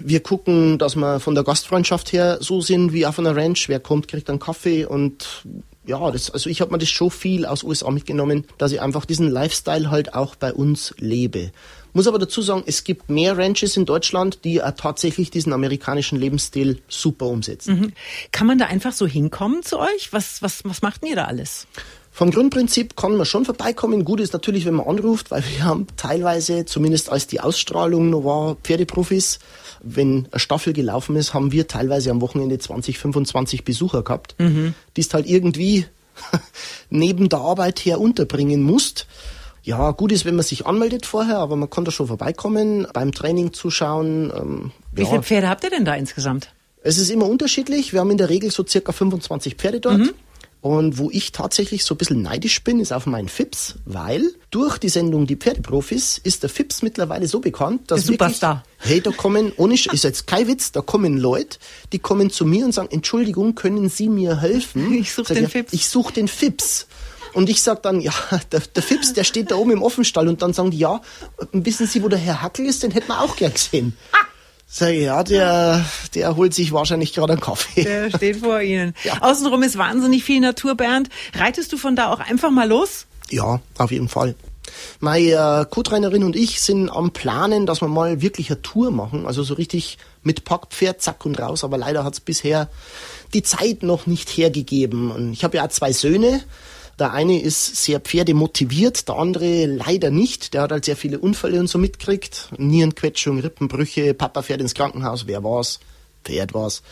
Wir 0.01 0.21
gucken, 0.21 0.79
dass 0.79 0.95
wir 0.97 1.21
von 1.21 1.35
der 1.35 1.45
Gastfreundschaft 1.45 2.13
her 2.13 2.39
so 2.41 2.61
sind 2.61 2.93
wie 2.93 3.07
auf 3.07 3.19
einer 3.19 3.35
Ranch. 3.35 3.69
Wer 3.69 3.81
kommt, 3.81 4.09
kriegt 4.09 4.31
einen 4.31 4.39
Kaffee 4.39 4.85
und 4.85 5.45
ja, 5.89 6.11
das, 6.11 6.31
also 6.31 6.51
ich 6.51 6.61
habe 6.61 6.71
mir 6.71 6.79
das 6.79 6.91
schon 6.91 7.11
viel 7.11 7.47
aus 7.47 7.65
USA 7.65 7.91
mitgenommen, 7.91 8.45
dass 8.59 8.73
ich 8.73 8.81
einfach 8.81 9.07
diesen 9.07 9.31
Lifestyle 9.31 9.91
halt 9.91 10.15
auch 10.15 10.37
bei 10.37 10.53
uns 10.53 10.95
lebe. 10.99 11.51
Muss 11.95 12.07
aber 12.07 12.19
dazu 12.19 12.43
sagen, 12.43 12.63
es 12.67 12.85
gibt 12.85 13.09
mehr 13.09 13.39
Ranches 13.39 13.77
in 13.77 13.87
Deutschland, 13.87 14.45
die 14.45 14.61
tatsächlich 14.77 15.31
diesen 15.31 15.53
amerikanischen 15.55 16.19
Lebensstil 16.19 16.83
super 16.89 17.27
umsetzen. 17.27 17.81
Mhm. 17.81 17.93
Kann 18.31 18.47
man 18.47 18.59
da 18.59 18.67
einfach 18.67 18.93
so 18.93 19.07
hinkommen 19.07 19.63
zu 19.63 19.79
euch? 19.79 20.13
Was, 20.13 20.43
was, 20.43 20.63
was 20.65 20.83
macht 20.83 21.05
ihr 21.05 21.17
da 21.17 21.25
alles? 21.25 21.67
Vom 22.18 22.33
Grundprinzip 22.33 22.96
kann 22.96 23.16
man 23.16 23.26
schon 23.26 23.44
vorbeikommen. 23.44 24.04
Gut 24.04 24.18
ist 24.18 24.33
natürlich, 24.33 24.66
wenn 24.66 24.74
man 24.74 24.88
anruft, 24.88 25.31
weil 25.31 25.44
wir 25.52 25.62
haben 25.62 25.87
teilweise, 25.96 26.64
zumindest 26.64 27.12
als 27.12 27.28
die 27.28 27.38
Ausstrahlung 27.38 28.11
noch 28.11 28.24
war, 28.24 28.57
Pferdeprofis. 28.57 29.38
Wenn 29.85 30.26
eine 30.33 30.40
Staffel 30.40 30.72
gelaufen 30.72 31.14
ist, 31.14 31.33
haben 31.33 31.52
wir 31.52 31.68
teilweise 31.68 32.11
am 32.11 32.20
Wochenende 32.20 32.59
20, 32.59 32.98
25 32.98 33.62
Besucher 33.62 34.02
gehabt, 34.02 34.35
mhm. 34.38 34.74
die 34.96 35.00
es 35.00 35.14
halt 35.14 35.28
irgendwie 35.28 35.87
neben 36.90 37.28
der 37.28 37.38
Arbeit 37.38 37.78
her 37.78 38.00
unterbringen 38.00 38.64
musst. 38.64 39.07
Ja, 39.62 39.92
gut 39.92 40.11
ist, 40.11 40.24
wenn 40.24 40.35
man 40.35 40.44
sich 40.44 40.66
anmeldet 40.66 41.07
vorher, 41.07 41.38
aber 41.38 41.54
man 41.54 41.70
kann 41.70 41.85
da 41.85 41.92
schon 41.92 42.09
vorbeikommen, 42.09 42.88
beim 42.92 43.12
Training 43.12 43.52
zuschauen. 43.52 44.33
Ähm, 44.37 44.72
Wie 44.90 45.02
ja. 45.02 45.09
viele 45.09 45.22
Pferde 45.22 45.48
habt 45.48 45.62
ihr 45.62 45.70
denn 45.70 45.85
da 45.85 45.94
insgesamt? 45.94 46.52
Es 46.83 46.98
ist 46.98 47.11
immer 47.11 47.28
unterschiedlich. 47.28 47.92
Wir 47.92 48.00
haben 48.00 48.11
in 48.11 48.18
der 48.18 48.28
Regel 48.28 48.50
so 48.50 48.66
circa 48.66 48.90
25 48.90 49.54
Pferde 49.54 49.78
dort. 49.78 49.98
Mhm. 49.98 50.14
Und 50.61 50.99
wo 50.99 51.09
ich 51.11 51.31
tatsächlich 51.31 51.85
so 51.85 51.94
ein 51.94 51.99
bisschen 51.99 52.23
neidisch 52.23 52.64
bin, 52.64 52.81
ist 52.81 52.92
auf 52.92 53.07
meinen 53.07 53.29
Fips, 53.29 53.77
weil 53.85 54.33
durch 54.51 54.79
die 54.79 54.88
Sendung 54.88 55.27
Die 55.27 55.37
Pferdeprofis 55.37 56.18
ist 56.18 56.42
der 56.42 56.51
Fips 56.51 56.83
mittlerweile 56.83 57.29
so 57.29 57.38
bekannt, 57.38 57.90
dass 57.90 58.01
der 58.03 58.12
Superstar. 58.14 58.64
Wirklich, 58.79 58.90
hey, 58.90 59.01
da 59.01 59.11
kommen, 59.12 59.53
ohne, 59.57 59.75
ist 59.75 60.03
jetzt 60.03 60.27
kein 60.27 60.49
Witz, 60.49 60.73
da 60.73 60.81
kommen 60.81 61.16
Leute, 61.16 61.59
die 61.92 62.01
kommen 62.01 62.31
zu 62.31 62.44
mir 62.44 62.64
und 62.64 62.73
sagen, 62.73 62.88
Entschuldigung, 62.90 63.55
können 63.55 63.88
Sie 63.88 64.09
mir 64.09 64.40
helfen? 64.40 64.92
Ich 64.99 65.12
suche 65.12 65.35
den 65.35 65.44
ja, 65.44 65.49
Fips. 65.49 65.73
Ich 65.73 65.88
suche 65.88 66.12
den 66.12 66.27
Fips. 66.27 66.87
Und 67.35 67.49
ich 67.49 67.62
sag 67.62 67.83
dann, 67.83 68.01
ja, 68.01 68.12
der, 68.53 68.61
der 68.61 68.83
Fips, 68.83 69.12
der 69.12 69.23
steht 69.23 69.53
da 69.53 69.57
oben 69.57 69.71
im 69.71 69.83
Offenstall. 69.83 70.27
Und 70.27 70.42
dann 70.42 70.55
sagen 70.55 70.73
die, 70.73 70.79
ja, 70.79 71.01
wissen 71.53 71.87
Sie, 71.87 72.03
wo 72.03 72.09
der 72.09 72.18
Herr 72.18 72.42
Hackel 72.42 72.66
ist? 72.66 72.83
Den 72.83 72.90
hätten 72.90 73.09
wir 73.09 73.21
auch 73.21 73.37
gern 73.37 73.53
gesehen. 73.53 73.97
Sag 74.70 74.90
ich, 74.90 75.04
ja, 75.04 75.24
der, 75.24 75.83
der 76.14 76.37
holt 76.37 76.52
sich 76.52 76.72
wahrscheinlich 76.72 77.14
gerade 77.14 77.33
einen 77.33 77.40
Kaffee. 77.40 77.85
Der 77.85 78.11
steht 78.11 78.37
vor 78.37 78.61
Ihnen. 78.61 78.94
Ja. 79.02 79.22
Außenrum 79.22 79.62
ist 79.62 79.78
wahnsinnig 79.78 80.24
viel 80.24 80.40
Natur, 80.40 80.74
Bernd. 80.74 81.09
Reitest 81.35 81.72
du 81.72 81.78
von 81.78 81.96
da 81.96 82.12
auch 82.12 82.20
einfach 82.20 82.50
mal 82.50 82.68
los? 82.68 83.07
Ja, 83.31 83.61
auf 83.78 83.90
jeden 83.90 84.11
Fall. 84.11 84.35
Meine 85.00 85.22
äh, 85.22 85.64
Co-Trainerin 85.70 86.22
und 86.22 86.37
ich 86.37 86.61
sind 86.61 86.90
am 86.90 87.12
Planen, 87.12 87.64
dass 87.64 87.81
wir 87.81 87.88
mal 87.88 88.20
wirklich 88.20 88.50
eine 88.50 88.61
Tour 88.61 88.90
machen. 88.90 89.26
Also 89.26 89.42
so 89.42 89.54
richtig 89.54 89.96
mit 90.22 90.44
Packpferd, 90.44 91.00
zack 91.00 91.24
und 91.24 91.40
raus. 91.40 91.64
Aber 91.64 91.78
leider 91.78 92.04
hat 92.04 92.12
es 92.12 92.20
bisher 92.20 92.68
die 93.33 93.42
Zeit 93.42 93.83
noch 93.83 94.07
nicht 94.07 94.28
hergegeben. 94.28 95.11
Und 95.11 95.33
ich 95.33 95.44
habe 95.44 95.57
ja 95.57 95.64
auch 95.64 95.70
zwei 95.70 95.92
Söhne. 95.92 96.42
Der 96.99 97.13
eine 97.13 97.41
ist 97.41 97.77
sehr 97.77 98.01
pferdemotiviert, 98.01 99.09
der 99.09 99.17
andere 99.17 99.67
leider 99.67 100.11
nicht. 100.11 100.53
Der 100.53 100.63
hat 100.63 100.73
halt 100.73 100.85
sehr 100.85 100.97
viele 100.97 101.21
Unfälle 101.21 101.61
und 101.61 101.69
so 101.69 101.79
mitkriegt. 101.79 102.49
Nierenquetschung, 102.57 103.39
Rippenbrüche, 103.39 104.15
Papa 104.15 104.43
fährt 104.43 104.61
ins 104.61 104.75
Krankenhaus, 104.75 105.29
wer 105.29 105.45
war's? 105.45 105.79
Pferd 106.25 106.55
war's. 106.55 106.83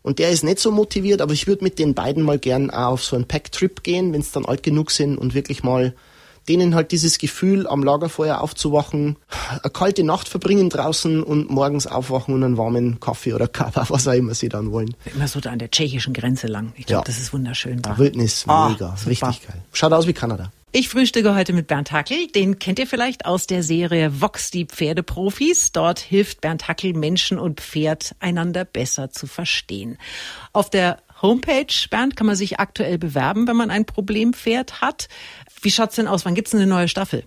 Und 0.00 0.18
der 0.18 0.30
ist 0.30 0.42
nicht 0.42 0.58
so 0.58 0.70
motiviert, 0.70 1.20
aber 1.20 1.34
ich 1.34 1.46
würde 1.46 1.64
mit 1.64 1.78
den 1.78 1.94
beiden 1.94 2.22
mal 2.22 2.38
gern 2.38 2.70
auf 2.70 3.04
so 3.04 3.14
einen 3.14 3.28
Pack-Trip 3.28 3.82
gehen, 3.82 4.12
wenn 4.12 4.22
es 4.22 4.32
dann 4.32 4.46
alt 4.46 4.62
genug 4.62 4.90
sind 4.90 5.18
und 5.18 5.34
wirklich 5.34 5.62
mal 5.62 5.94
denen 6.48 6.74
halt 6.74 6.92
dieses 6.92 7.18
Gefühl, 7.18 7.66
am 7.66 7.82
Lagerfeuer 7.82 8.40
aufzuwachen, 8.40 9.16
eine 9.50 9.70
kalte 9.72 10.04
Nacht 10.04 10.28
verbringen 10.28 10.70
draußen 10.70 11.22
und 11.22 11.50
morgens 11.50 11.86
aufwachen 11.86 12.34
und 12.34 12.44
einen 12.44 12.56
warmen 12.56 13.00
Kaffee 13.00 13.32
oder 13.32 13.48
Kaba, 13.48 13.86
was 13.88 14.08
auch 14.08 14.12
immer 14.12 14.34
sie 14.34 14.48
dann 14.48 14.72
wollen. 14.72 14.94
Immer 15.14 15.28
so 15.28 15.40
da 15.40 15.50
an 15.50 15.58
der 15.58 15.70
tschechischen 15.70 16.14
Grenze 16.14 16.46
lang. 16.46 16.72
Ich 16.76 16.86
glaube, 16.86 17.02
ja. 17.02 17.04
das 17.04 17.18
ist 17.18 17.32
wunderschön. 17.32 17.82
Da. 17.82 17.98
Wildnis, 17.98 18.44
oh, 18.48 18.68
mega, 18.68 18.96
super. 18.96 19.10
richtig 19.10 19.46
geil. 19.46 19.62
Schaut 19.72 19.92
aus 19.92 20.06
wie 20.06 20.12
Kanada. 20.12 20.50
Ich 20.74 20.88
frühstücke 20.88 21.34
heute 21.34 21.52
mit 21.52 21.66
Bernd 21.66 21.92
Hackel. 21.92 22.28
Den 22.28 22.58
kennt 22.58 22.78
ihr 22.78 22.86
vielleicht 22.86 23.26
aus 23.26 23.46
der 23.46 23.62
Serie 23.62 24.22
Vox, 24.22 24.50
die 24.50 24.64
Pferdeprofis. 24.64 25.72
Dort 25.72 25.98
hilft 25.98 26.40
Bernd 26.40 26.66
Hackel 26.66 26.94
Menschen 26.94 27.38
und 27.38 27.60
Pferd 27.60 28.14
einander 28.20 28.64
besser 28.64 29.10
zu 29.10 29.26
verstehen. 29.26 29.98
Auf 30.54 30.70
der 30.70 31.02
Homepage, 31.22 31.66
Bernd, 31.88 32.16
kann 32.16 32.26
man 32.26 32.36
sich 32.36 32.58
aktuell 32.58 32.98
bewerben, 32.98 33.46
wenn 33.46 33.56
man 33.56 33.70
ein 33.70 33.84
Problempferd 33.84 34.80
hat. 34.80 35.08
Wie 35.62 35.70
schaut's 35.70 35.94
denn 35.94 36.08
aus? 36.08 36.24
Wann 36.24 36.34
gibt's 36.34 36.50
denn 36.50 36.60
eine 36.60 36.68
neue 36.68 36.88
Staffel? 36.88 37.22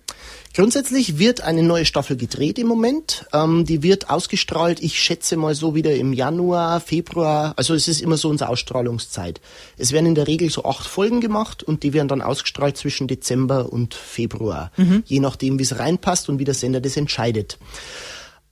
Grundsätzlich 0.54 1.18
wird 1.18 1.40
eine 1.40 1.62
neue 1.62 1.86
Staffel 1.86 2.18
gedreht 2.18 2.58
im 2.58 2.66
Moment. 2.66 3.26
Ähm, 3.32 3.64
die 3.64 3.82
wird 3.82 4.10
ausgestrahlt, 4.10 4.80
ich 4.80 5.00
schätze 5.00 5.38
mal 5.38 5.54
so 5.54 5.74
wieder 5.74 5.94
im 5.94 6.12
Januar, 6.12 6.80
Februar. 6.80 7.54
Also 7.56 7.74
es 7.74 7.88
ist 7.88 8.02
immer 8.02 8.18
so 8.18 8.28
unsere 8.28 8.50
Ausstrahlungszeit. 8.50 9.40
Es 9.78 9.92
werden 9.92 10.06
in 10.06 10.14
der 10.14 10.26
Regel 10.26 10.50
so 10.50 10.64
acht 10.64 10.86
Folgen 10.86 11.22
gemacht 11.22 11.62
und 11.62 11.82
die 11.82 11.94
werden 11.94 12.08
dann 12.08 12.20
ausgestrahlt 12.20 12.76
zwischen 12.76 13.08
Dezember 13.08 13.72
und 13.72 13.94
Februar. 13.94 14.70
Mhm. 14.76 15.02
Je 15.06 15.20
nachdem, 15.20 15.58
wie 15.58 15.62
es 15.62 15.78
reinpasst 15.78 16.28
und 16.28 16.38
wie 16.38 16.44
der 16.44 16.54
Sender 16.54 16.82
das 16.82 16.98
entscheidet. 16.98 17.58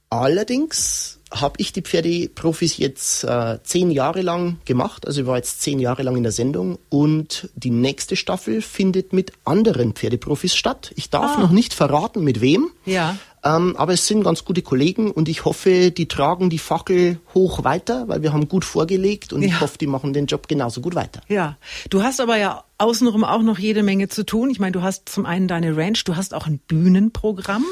Allerdings 0.09 1.21
habe 1.35 1.55
ich 1.59 1.73
die 1.73 1.83
Pferdeprofis 1.83 2.79
jetzt 2.79 3.25
äh, 3.25 3.59
zehn 3.63 3.91
Jahre 3.91 4.23
lang 4.23 4.59
gemacht. 4.65 5.07
Also 5.07 5.23
ich 5.23 5.27
war 5.27 5.37
jetzt 5.37 5.63
zehn 5.63 5.79
Jahre 5.79 6.03
lang 6.03 6.17
in 6.17 6.23
der 6.23 6.33
Sendung 6.33 6.79
und 6.89 7.51
die 7.55 7.71
nächste 7.71 8.17
Staffel 8.17 8.63
findet 8.63 9.13
mit 9.13 9.33
anderen 9.45 9.93
Pferdeprofis 9.93 10.55
statt. 10.55 10.93
Ich 10.97 11.11
darf 11.11 11.37
ah. 11.37 11.41
noch 11.41 11.51
nicht 11.51 11.75
verraten, 11.75 12.23
mit 12.23 12.41
wem. 12.41 12.71
Ja. 12.87 13.17
Ähm, 13.45 13.77
aber 13.77 13.93
es 13.93 14.07
sind 14.07 14.25
ganz 14.25 14.45
gute 14.45 14.63
Kollegen 14.63 15.11
und 15.11 15.29
ich 15.29 15.45
hoffe, 15.45 15.91
die 15.91 16.09
tragen 16.09 16.49
die 16.49 16.59
Fackel 16.59 17.19
hoch 17.35 17.63
weiter, 17.63 18.09
weil 18.09 18.23
wir 18.23 18.33
haben 18.33 18.49
gut 18.49 18.65
vorgelegt 18.65 19.35
und 19.35 19.43
ja. 19.43 19.49
ich 19.49 19.61
hoffe, 19.61 19.77
die 19.77 19.87
machen 19.87 20.15
den 20.15 20.27
Job 20.27 20.49
genauso 20.49 20.81
gut 20.81 20.95
weiter. 20.95 21.21
Ja, 21.29 21.59
du 21.91 22.03
hast 22.03 22.21
aber 22.21 22.39
ja 22.39 22.65
außenrum 22.79 23.23
auch 23.25 23.43
noch 23.43 23.59
jede 23.59 23.83
Menge 23.83 24.09
zu 24.09 24.25
tun. 24.25 24.51
Ich 24.51 24.59
meine, 24.59 24.73
du 24.73 24.83
hast 24.83 25.09
zum 25.09 25.27
einen 25.27 25.47
deine 25.47 25.77
Ranch, 25.77 26.05
du 26.05 26.17
hast 26.17 26.35
auch 26.35 26.47
ein 26.47 26.59
Bühnenprogramm. 26.59 27.65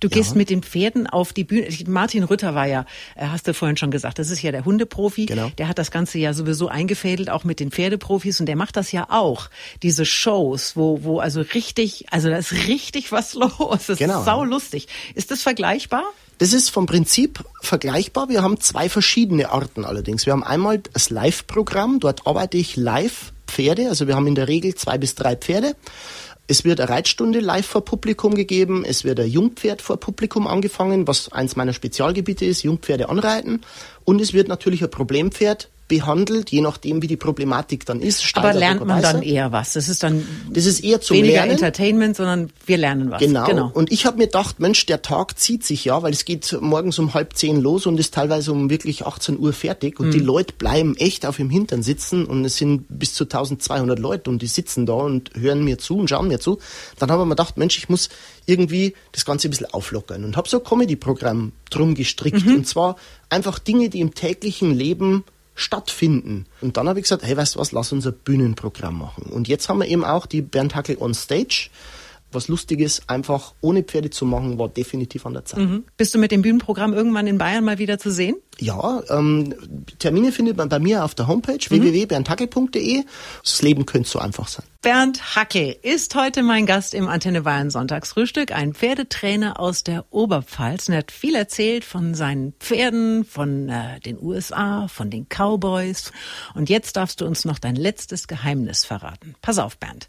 Du 0.00 0.08
gehst 0.08 0.34
mit 0.34 0.50
den 0.50 0.62
Pferden 0.62 1.06
auf 1.06 1.32
die 1.32 1.44
Bühne. 1.44 1.68
Martin 1.86 2.24
Rütter 2.24 2.54
war 2.54 2.66
ja, 2.66 2.84
äh, 3.14 3.26
hast 3.26 3.46
du 3.46 3.54
vorhin 3.54 3.76
schon 3.76 3.90
gesagt, 3.90 4.18
das 4.18 4.30
ist 4.30 4.42
ja 4.42 4.50
der 4.50 4.64
Hundeprofi. 4.64 5.26
Genau. 5.26 5.50
Der 5.58 5.68
hat 5.68 5.78
das 5.78 5.90
Ganze 5.90 6.18
ja 6.18 6.34
sowieso 6.34 6.68
eingefädelt, 6.68 7.30
auch 7.30 7.44
mit 7.44 7.60
den 7.60 7.70
Pferdeprofis 7.70 8.40
und 8.40 8.46
der 8.46 8.56
macht 8.56 8.76
das 8.76 8.90
ja 8.90 9.06
auch. 9.10 9.48
Diese 9.82 10.04
Shows, 10.04 10.76
wo, 10.76 11.04
wo 11.04 11.20
also 11.20 11.40
richtig, 11.40 12.06
also 12.10 12.28
da 12.28 12.36
ist 12.36 12.52
richtig 12.52 13.12
was 13.12 13.34
los. 13.34 13.56
Das 13.58 13.88
ist 13.90 13.98
genau. 13.98 14.24
sau 14.24 14.42
lustig. 14.42 14.88
Ist 15.14 15.30
das 15.30 15.42
vergleichbar? 15.42 16.02
Das 16.38 16.52
ist 16.52 16.70
vom 16.70 16.86
Prinzip 16.86 17.44
vergleichbar. 17.60 18.28
Wir 18.28 18.42
haben 18.42 18.60
zwei 18.60 18.88
verschiedene 18.88 19.50
Arten 19.50 19.84
allerdings. 19.84 20.26
Wir 20.26 20.32
haben 20.32 20.44
einmal 20.44 20.78
das 20.78 21.10
Live-Programm. 21.10 21.98
Dort 21.98 22.26
arbeite 22.26 22.56
ich 22.56 22.76
live 22.76 23.32
Pferde. 23.48 23.88
Also 23.88 24.06
wir 24.06 24.14
haben 24.14 24.26
in 24.26 24.34
der 24.34 24.48
Regel 24.48 24.74
zwei 24.74 24.98
bis 24.98 25.14
drei 25.14 25.34
Pferde. 25.34 25.74
Es 26.46 26.64
wird 26.64 26.80
eine 26.80 26.88
Reitstunde 26.88 27.40
live 27.40 27.66
vor 27.66 27.84
Publikum 27.84 28.34
gegeben. 28.34 28.84
Es 28.84 29.04
wird 29.04 29.20
ein 29.20 29.28
Jungpferd 29.28 29.82
vor 29.82 29.98
Publikum 29.98 30.46
angefangen, 30.46 31.06
was 31.06 31.30
eins 31.30 31.56
meiner 31.56 31.74
Spezialgebiete 31.74 32.46
ist, 32.46 32.62
Jungpferde 32.62 33.08
anreiten. 33.10 33.60
Und 34.04 34.20
es 34.20 34.32
wird 34.32 34.48
natürlich 34.48 34.82
ein 34.82 34.90
Problempferd 34.90 35.68
behandelt, 35.88 36.50
je 36.50 36.60
nachdem, 36.60 37.02
wie 37.02 37.06
die 37.06 37.16
Problematik 37.16 37.86
dann 37.86 38.00
ist. 38.00 38.22
Aber 38.34 38.52
lernt 38.52 38.86
man 38.86 39.02
dann 39.02 39.22
eher 39.22 39.52
was? 39.52 39.72
Das 39.72 39.88
ist 39.88 40.02
dann 40.02 40.26
das 40.50 40.66
ist 40.66 40.80
eher 40.80 41.00
zum 41.00 41.16
weniger 41.16 41.34
Lernen. 41.34 41.52
Entertainment, 41.52 42.16
sondern 42.16 42.50
wir 42.66 42.76
lernen 42.76 43.10
was. 43.10 43.20
Genau. 43.20 43.46
genau. 43.46 43.70
Und 43.72 43.90
ich 43.90 44.06
habe 44.06 44.18
mir 44.18 44.26
gedacht, 44.26 44.60
Mensch, 44.60 44.84
der 44.86 45.02
Tag 45.02 45.38
zieht 45.38 45.64
sich 45.64 45.86
ja, 45.86 46.02
weil 46.02 46.12
es 46.12 46.26
geht 46.26 46.56
morgens 46.60 46.98
um 46.98 47.14
halb 47.14 47.34
zehn 47.36 47.60
los 47.60 47.86
und 47.86 47.98
ist 47.98 48.14
teilweise 48.14 48.52
um 48.52 48.70
wirklich 48.70 49.06
18 49.06 49.38
Uhr 49.38 49.52
fertig 49.52 49.98
und 49.98 50.08
mhm. 50.08 50.12
die 50.12 50.20
Leute 50.20 50.52
bleiben 50.52 50.94
echt 50.96 51.24
auf 51.24 51.36
dem 51.36 51.50
Hintern 51.50 51.82
sitzen 51.82 52.26
und 52.26 52.44
es 52.44 52.56
sind 52.56 52.84
bis 52.88 53.14
zu 53.14 53.24
1200 53.24 53.98
Leute 53.98 54.30
und 54.30 54.42
die 54.42 54.46
sitzen 54.46 54.84
da 54.84 54.92
und 54.92 55.30
hören 55.34 55.64
mir 55.64 55.78
zu 55.78 55.96
und 55.96 56.10
schauen 56.10 56.28
mir 56.28 56.38
zu. 56.38 56.58
Dann 56.98 57.10
haben 57.10 57.20
wir 57.20 57.24
mir 57.24 57.30
gedacht, 57.30 57.56
Mensch, 57.56 57.78
ich 57.78 57.88
muss 57.88 58.10
irgendwie 58.44 58.94
das 59.12 59.24
Ganze 59.24 59.48
ein 59.48 59.50
bisschen 59.50 59.72
auflockern 59.72 60.24
und 60.24 60.36
habe 60.36 60.48
so 60.48 60.58
ein 60.58 60.64
Comedy-Programm 60.64 61.52
drum 61.70 61.94
gestrickt 61.94 62.44
mhm. 62.44 62.56
und 62.56 62.66
zwar 62.66 62.96
einfach 63.30 63.58
Dinge, 63.58 63.88
die 63.88 64.00
im 64.00 64.14
täglichen 64.14 64.74
Leben 64.74 65.24
stattfinden. 65.58 66.46
Und 66.60 66.76
dann 66.76 66.88
habe 66.88 67.00
ich 67.00 67.04
gesagt, 67.04 67.24
hey, 67.24 67.36
weißt 67.36 67.56
du 67.56 67.58
was, 67.58 67.72
lass 67.72 67.92
uns 67.92 68.06
ein 68.06 68.14
Bühnenprogramm 68.24 68.96
machen. 68.96 69.24
Und 69.24 69.48
jetzt 69.48 69.68
haben 69.68 69.80
wir 69.80 69.88
eben 69.88 70.04
auch 70.04 70.26
die 70.26 70.40
Bernd 70.40 70.74
Hackel 70.74 70.96
on 71.00 71.14
Stage. 71.14 71.70
Was 72.30 72.46
Lustiges, 72.46 73.08
einfach 73.08 73.54
ohne 73.62 73.82
Pferde 73.82 74.10
zu 74.10 74.26
machen, 74.26 74.58
war 74.58 74.68
definitiv 74.68 75.24
an 75.24 75.32
der 75.32 75.46
Zeit. 75.46 75.60
Mhm. 75.60 75.84
Bist 75.96 76.14
du 76.14 76.18
mit 76.18 76.30
dem 76.30 76.42
Bühnenprogramm 76.42 76.92
irgendwann 76.92 77.26
in 77.26 77.38
Bayern 77.38 77.64
mal 77.64 77.78
wieder 77.78 77.98
zu 77.98 78.12
sehen? 78.12 78.36
Ja, 78.58 79.02
ähm, 79.08 79.54
Termine 79.98 80.30
findet 80.30 80.58
man 80.58 80.68
bei 80.68 80.78
mir 80.78 81.04
auf 81.04 81.14
der 81.14 81.26
Homepage 81.26 81.58
mhm. 81.70 81.82
www.berndhackel.de. 81.82 83.04
Das 83.42 83.62
Leben 83.62 83.86
könnte 83.86 84.10
so 84.10 84.18
einfach 84.18 84.46
sein. 84.46 84.66
Bernd 84.80 85.34
Hackel 85.34 85.76
ist 85.82 86.14
heute 86.14 86.44
mein 86.44 86.64
Gast 86.64 86.94
im 86.94 87.08
Antenne 87.08 87.42
Bayern 87.42 87.68
Sonntagsfrühstück, 87.68 88.52
ein 88.52 88.74
Pferdetrainer 88.74 89.58
aus 89.58 89.82
der 89.82 90.04
Oberpfalz. 90.10 90.86
Und 90.86 90.94
er 90.94 90.98
hat 90.98 91.10
viel 91.10 91.34
erzählt 91.34 91.84
von 91.84 92.14
seinen 92.14 92.52
Pferden, 92.60 93.24
von 93.24 93.68
äh, 93.68 93.98
den 93.98 94.22
USA, 94.22 94.86
von 94.86 95.10
den 95.10 95.26
Cowboys. 95.28 96.12
Und 96.54 96.70
jetzt 96.70 96.96
darfst 96.96 97.20
du 97.20 97.26
uns 97.26 97.44
noch 97.44 97.58
dein 97.58 97.74
letztes 97.74 98.28
Geheimnis 98.28 98.84
verraten. 98.84 99.34
Pass 99.42 99.58
auf, 99.58 99.78
Bernd. 99.78 100.08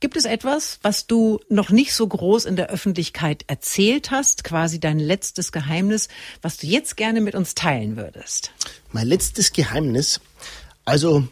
Gibt 0.00 0.18
es 0.18 0.26
etwas, 0.26 0.78
was 0.82 1.06
du 1.06 1.40
noch 1.48 1.70
nicht 1.70 1.94
so 1.94 2.06
groß 2.06 2.44
in 2.44 2.56
der 2.56 2.68
Öffentlichkeit 2.68 3.44
erzählt 3.46 4.10
hast, 4.10 4.44
quasi 4.44 4.78
dein 4.78 4.98
letztes 4.98 5.52
Geheimnis, 5.52 6.08
was 6.42 6.58
du 6.58 6.66
jetzt 6.66 6.98
gerne 6.98 7.22
mit 7.22 7.34
uns 7.34 7.54
teilen 7.54 7.96
würdest? 7.96 8.52
Mein 8.90 9.06
letztes 9.06 9.54
Geheimnis. 9.54 10.20
Also 10.84 11.24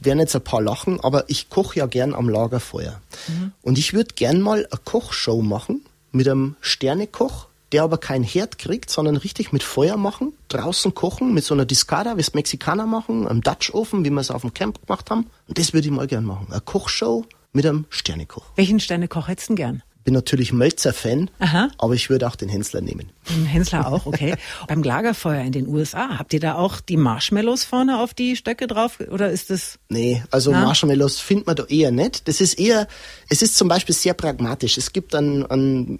werden 0.00 0.18
jetzt 0.18 0.36
ein 0.36 0.44
paar 0.44 0.60
lachen, 0.60 1.00
aber 1.00 1.24
ich 1.28 1.48
koche 1.48 1.78
ja 1.78 1.86
gern 1.86 2.14
am 2.14 2.28
Lagerfeuer. 2.28 3.00
Mhm. 3.28 3.52
Und 3.62 3.78
ich 3.78 3.94
würde 3.94 4.14
gern 4.14 4.40
mal 4.40 4.66
eine 4.70 4.80
Kochshow 4.84 5.40
machen 5.40 5.82
mit 6.12 6.28
einem 6.28 6.56
Sternekoch, 6.60 7.46
der 7.72 7.84
aber 7.84 7.98
kein 7.98 8.22
Herd 8.22 8.58
kriegt, 8.58 8.90
sondern 8.90 9.16
richtig 9.16 9.52
mit 9.52 9.62
Feuer 9.62 9.96
machen, 9.96 10.32
draußen 10.48 10.94
kochen, 10.94 11.32
mit 11.32 11.44
so 11.44 11.54
einer 11.54 11.64
Discada, 11.64 12.16
wie 12.16 12.20
es 12.20 12.34
Mexikaner 12.34 12.86
machen, 12.86 13.26
einem 13.26 13.42
Dutch 13.42 13.72
Ofen, 13.72 14.04
wie 14.04 14.10
wir 14.10 14.20
es 14.20 14.30
auf 14.30 14.42
dem 14.42 14.52
Camp 14.52 14.84
gemacht 14.86 15.10
haben. 15.10 15.26
Und 15.48 15.58
das 15.58 15.72
würde 15.72 15.86
ich 15.86 15.94
mal 15.94 16.06
gern 16.06 16.24
machen. 16.24 16.48
Eine 16.50 16.60
Kochshow 16.60 17.24
mit 17.52 17.64
einem 17.64 17.86
Sternekoch. 17.88 18.44
Welchen 18.56 18.80
Sternekoch 18.80 19.28
hättest 19.28 19.50
du 19.50 19.54
gern? 19.54 19.82
bin 20.04 20.14
natürlich 20.14 20.52
Mölzer-Fan, 20.52 21.30
aber 21.78 21.94
ich 21.94 22.10
würde 22.10 22.26
auch 22.26 22.36
den 22.36 22.48
Hensler 22.48 22.80
nehmen. 22.80 23.10
Hensler 23.46 23.86
auch, 23.86 24.06
okay. 24.06 24.34
Beim 24.68 24.82
Lagerfeuer 24.82 25.42
in 25.42 25.52
den 25.52 25.68
USA, 25.68 26.18
habt 26.18 26.32
ihr 26.32 26.40
da 26.40 26.54
auch 26.54 26.80
die 26.80 26.96
Marshmallows 26.96 27.64
vorne 27.64 28.00
auf 28.00 28.14
die 28.14 28.36
Stöcke 28.36 28.66
drauf 28.66 28.98
oder 29.10 29.30
ist 29.30 29.50
das? 29.50 29.78
Nee, 29.88 30.22
also 30.30 30.50
Na? 30.50 30.62
Marshmallows 30.62 31.20
findet 31.20 31.46
man 31.46 31.56
da 31.56 31.64
eher 31.64 31.90
nicht. 31.90 32.28
Das 32.28 32.40
ist 32.40 32.58
eher, 32.58 32.88
es 33.28 33.42
ist 33.42 33.56
zum 33.56 33.68
Beispiel 33.68 33.94
sehr 33.94 34.14
pragmatisch. 34.14 34.78
Es 34.78 34.92
gibt 34.92 35.14
einen, 35.14 35.46
einen 35.46 35.98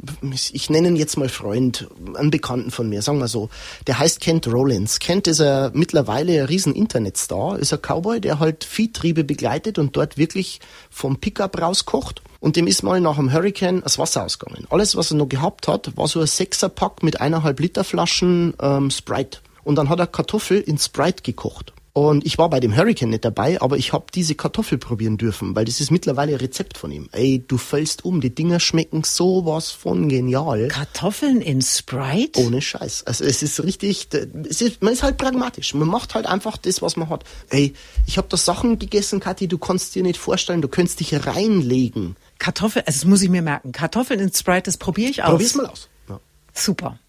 ich 0.53 0.71
nenne 0.71 0.89
ihn 0.89 0.97
jetzt 0.97 1.17
mal 1.17 1.29
Freund, 1.29 1.89
einen 2.15 2.31
Bekannten 2.31 2.71
von 2.71 2.89
mir, 2.89 3.03
sagen 3.03 3.19
wir 3.19 3.29
so, 3.29 3.51
der 3.87 3.99
heißt 3.99 4.21
Kent 4.21 4.47
Rollins. 4.47 4.99
Kent 4.99 5.27
ist 5.27 5.41
er 5.41 5.71
mittlerweile 5.75 6.41
ein 6.41 6.47
riesen 6.47 6.75
Internetstar, 6.75 7.59
ist 7.59 7.73
ein 7.73 7.81
Cowboy, 7.81 8.21
der 8.21 8.39
halt 8.39 8.65
Viehtriebe 8.65 9.25
begleitet 9.25 9.79
und 9.79 9.97
dort 9.97 10.19
wirklich 10.19 10.61
vom 10.91 11.19
Pickup 11.19 11.61
rauskocht 11.61 12.23
und 12.41 12.57
dem 12.57 12.67
ist 12.67 12.83
mal 12.83 13.01
nach 13.01 13.19
einem 13.19 13.33
Hurricane 13.33 13.83
das 13.83 13.99
Wasser 13.99 14.25
ausgegangen. 14.25 14.67
Alles, 14.71 14.97
was 14.97 15.11
er 15.11 15.19
noch 15.19 15.29
gehabt 15.29 15.69
hat, 15.69 15.97
war 15.97 16.09
so 16.09 16.21
ein 16.21 16.27
Sechserpack 16.27 17.03
mit 17.03 17.20
eineinhalb 17.21 17.61
Liter 17.61 17.85
Flaschen 17.85 18.55
ähm, 18.61 18.91
Sprite. 18.91 19.39
Und 19.63 19.77
dann 19.77 19.89
hat 19.89 19.99
er 19.99 20.07
Kartoffel 20.07 20.61
in 20.61 20.79
Sprite 20.79 21.23
gekocht. 21.23 21.73
Und 21.93 22.25
ich 22.25 22.39
war 22.39 22.49
bei 22.49 22.61
dem 22.61 22.77
Hurricane 22.77 23.11
nicht 23.11 23.25
dabei, 23.25 23.61
aber 23.61 23.77
ich 23.77 23.93
habe 23.93 24.07
diese 24.15 24.37
Kartoffel 24.37 24.79
probieren 24.79 25.19
dürfen, 25.19 25.57
weil 25.57 25.65
das 25.65 25.81
ist 25.81 25.91
mittlerweile 25.91 26.33
ein 26.33 26.39
Rezept 26.39 26.79
von 26.79 26.93
ihm. 26.93 27.09
Ey, 27.11 27.45
du 27.47 27.59
fällst 27.59 28.05
um, 28.05 28.21
die 28.21 28.33
Dinger 28.33 28.61
schmecken 28.61 29.03
sowas 29.03 29.71
von 29.73 30.09
genial. 30.09 30.69
Kartoffeln 30.69 31.41
in 31.41 31.61
Sprite? 31.63 32.41
Ohne 32.41 32.63
Scheiß. 32.63 33.07
Also 33.07 33.25
es 33.25 33.43
ist 33.43 33.63
richtig, 33.65 34.09
es 34.49 34.63
ist, 34.63 34.83
man 34.83 34.93
ist 34.93 35.03
halt 35.03 35.19
pragmatisch. 35.19 35.75
Man 35.75 35.89
macht 35.89 36.15
halt 36.15 36.27
einfach 36.27 36.57
das, 36.59 36.81
was 36.81 36.97
man 36.97 37.09
hat. 37.09 37.25
Ey, 37.49 37.75
ich 38.07 38.19
habe 38.19 38.29
da 38.31 38.37
Sachen 38.37 38.79
gegessen, 38.79 39.19
Kathi, 39.19 39.49
du 39.49 39.59
kannst 39.59 39.95
dir 39.97 40.05
nicht 40.05 40.17
vorstellen, 40.19 40.63
du 40.63 40.69
könntest 40.69 41.01
dich 41.01 41.27
reinlegen. 41.27 42.17
Kartoffeln, 42.39 42.85
also 42.87 43.01
das 43.01 43.05
muss 43.05 43.21
ich 43.21 43.31
mir 43.31 43.43
merken. 43.43 43.73
Kartoffeln 43.73 44.21
in 44.21 44.33
Sprite, 44.33 44.63
das 44.63 44.77
probiere 44.77 45.11
ich 45.11 45.25
aus. 45.25 45.31
Probier's 45.31 45.55
mal 45.57 45.67
aus. 45.67 45.89
Ja. 46.09 46.21
Super. 46.55 47.01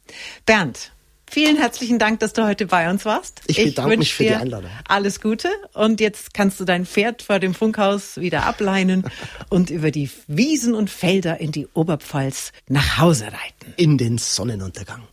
Bernd, 0.45 0.91
Vielen 1.33 1.55
herzlichen 1.55 1.97
Dank, 1.97 2.19
dass 2.19 2.33
du 2.33 2.45
heute 2.45 2.65
bei 2.65 2.89
uns 2.89 3.05
warst. 3.05 3.39
Ich 3.47 3.55
bedanke 3.55 3.95
mich 3.95 4.13
für 4.13 4.23
die 4.23 4.35
Einladung. 4.35 4.69
Alles 4.85 5.21
Gute 5.21 5.47
und 5.71 6.01
jetzt 6.01 6.33
kannst 6.33 6.59
du 6.59 6.65
dein 6.65 6.85
Pferd 6.85 7.21
vor 7.21 7.39
dem 7.39 7.53
Funkhaus 7.53 8.17
wieder 8.17 8.45
ableinen 8.45 9.05
und 9.49 9.69
über 9.69 9.91
die 9.91 10.09
Wiesen 10.27 10.75
und 10.75 10.89
Felder 10.89 11.39
in 11.39 11.53
die 11.53 11.69
Oberpfalz 11.73 12.51
nach 12.67 12.97
Hause 12.97 13.27
reiten. 13.27 13.73
In 13.77 13.97
den 13.97 14.17
Sonnenuntergang. 14.17 15.03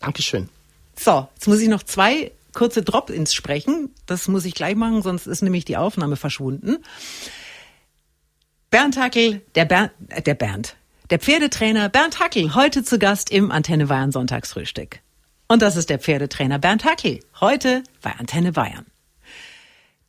Dankeschön. 0.00 0.48
So, 0.98 1.28
jetzt 1.34 1.46
muss 1.46 1.60
ich 1.60 1.68
noch 1.68 1.84
zwei 1.84 2.32
kurze 2.54 2.82
Drop-ins 2.82 3.32
sprechen. 3.32 3.94
Das 4.06 4.26
muss 4.26 4.44
ich 4.46 4.54
gleich 4.54 4.74
machen, 4.74 5.02
sonst 5.02 5.28
ist 5.28 5.42
nämlich 5.42 5.64
die 5.64 5.76
Aufnahme 5.76 6.16
verschwunden. 6.16 6.78
Bernd 8.70 8.96
Hackel, 8.96 9.42
der 9.54 9.64
Bernd, 9.64 9.92
äh, 10.08 10.22
der 10.22 10.34
Bernd, 10.34 10.74
der 11.10 11.18
Pferdetrainer 11.18 11.88
Bernd 11.88 12.20
Hackel, 12.20 12.54
heute 12.54 12.84
zu 12.84 12.98
Gast 12.98 13.30
im 13.30 13.50
Antenne 13.50 13.86
Bayern 13.86 14.12
Sonntagsfrühstück. 14.12 15.00
Und 15.48 15.62
das 15.62 15.76
ist 15.76 15.88
der 15.88 15.98
Pferdetrainer 15.98 16.58
Bernd 16.58 16.84
Hackel, 16.84 17.20
heute 17.40 17.82
bei 18.02 18.12
Antenne 18.18 18.52
Bayern. 18.52 18.84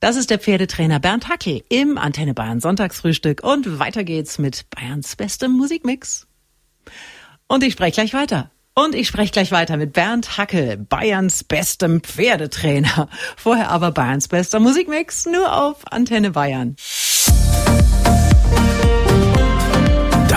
Das 0.02 0.18
ist 0.18 0.30
der 0.30 0.40
Pferdetrainer 0.40 1.00
Bernd 1.00 1.30
Hackel 1.30 1.64
im 1.70 1.98
Antenne 1.98 2.34
Bayern 2.34 2.60
Sonntagsfrühstück 2.60 3.42
und 3.44 3.80
weiter 3.80 4.04
geht's 4.04 4.40
mit 4.40 4.70
Bayerns 4.70 5.16
bestem 5.16 5.52
Musikmix. 5.52 6.28
Und 7.48 7.64
ich 7.64 7.74
spreche 7.74 7.94
gleich 7.94 8.14
weiter. 8.14 8.52
Und 8.76 8.94
ich 8.96 9.08
spreche 9.08 9.32
gleich 9.32 9.52
weiter 9.52 9.78
mit 9.78 9.94
Bernd 9.94 10.38
Hackel, 10.38 10.78
Bayerns 10.78 11.44
bestem 11.44 12.02
Pferdetrainer. 12.02 13.10
Vorher 13.38 13.72
aber 13.72 13.92
Bayerns 13.92 14.28
bester 14.28 14.60
Musikmix 14.60 15.26
nur 15.26 15.54
auf 15.54 15.92
Antenne 15.92 16.32
Bayern. 16.32 16.76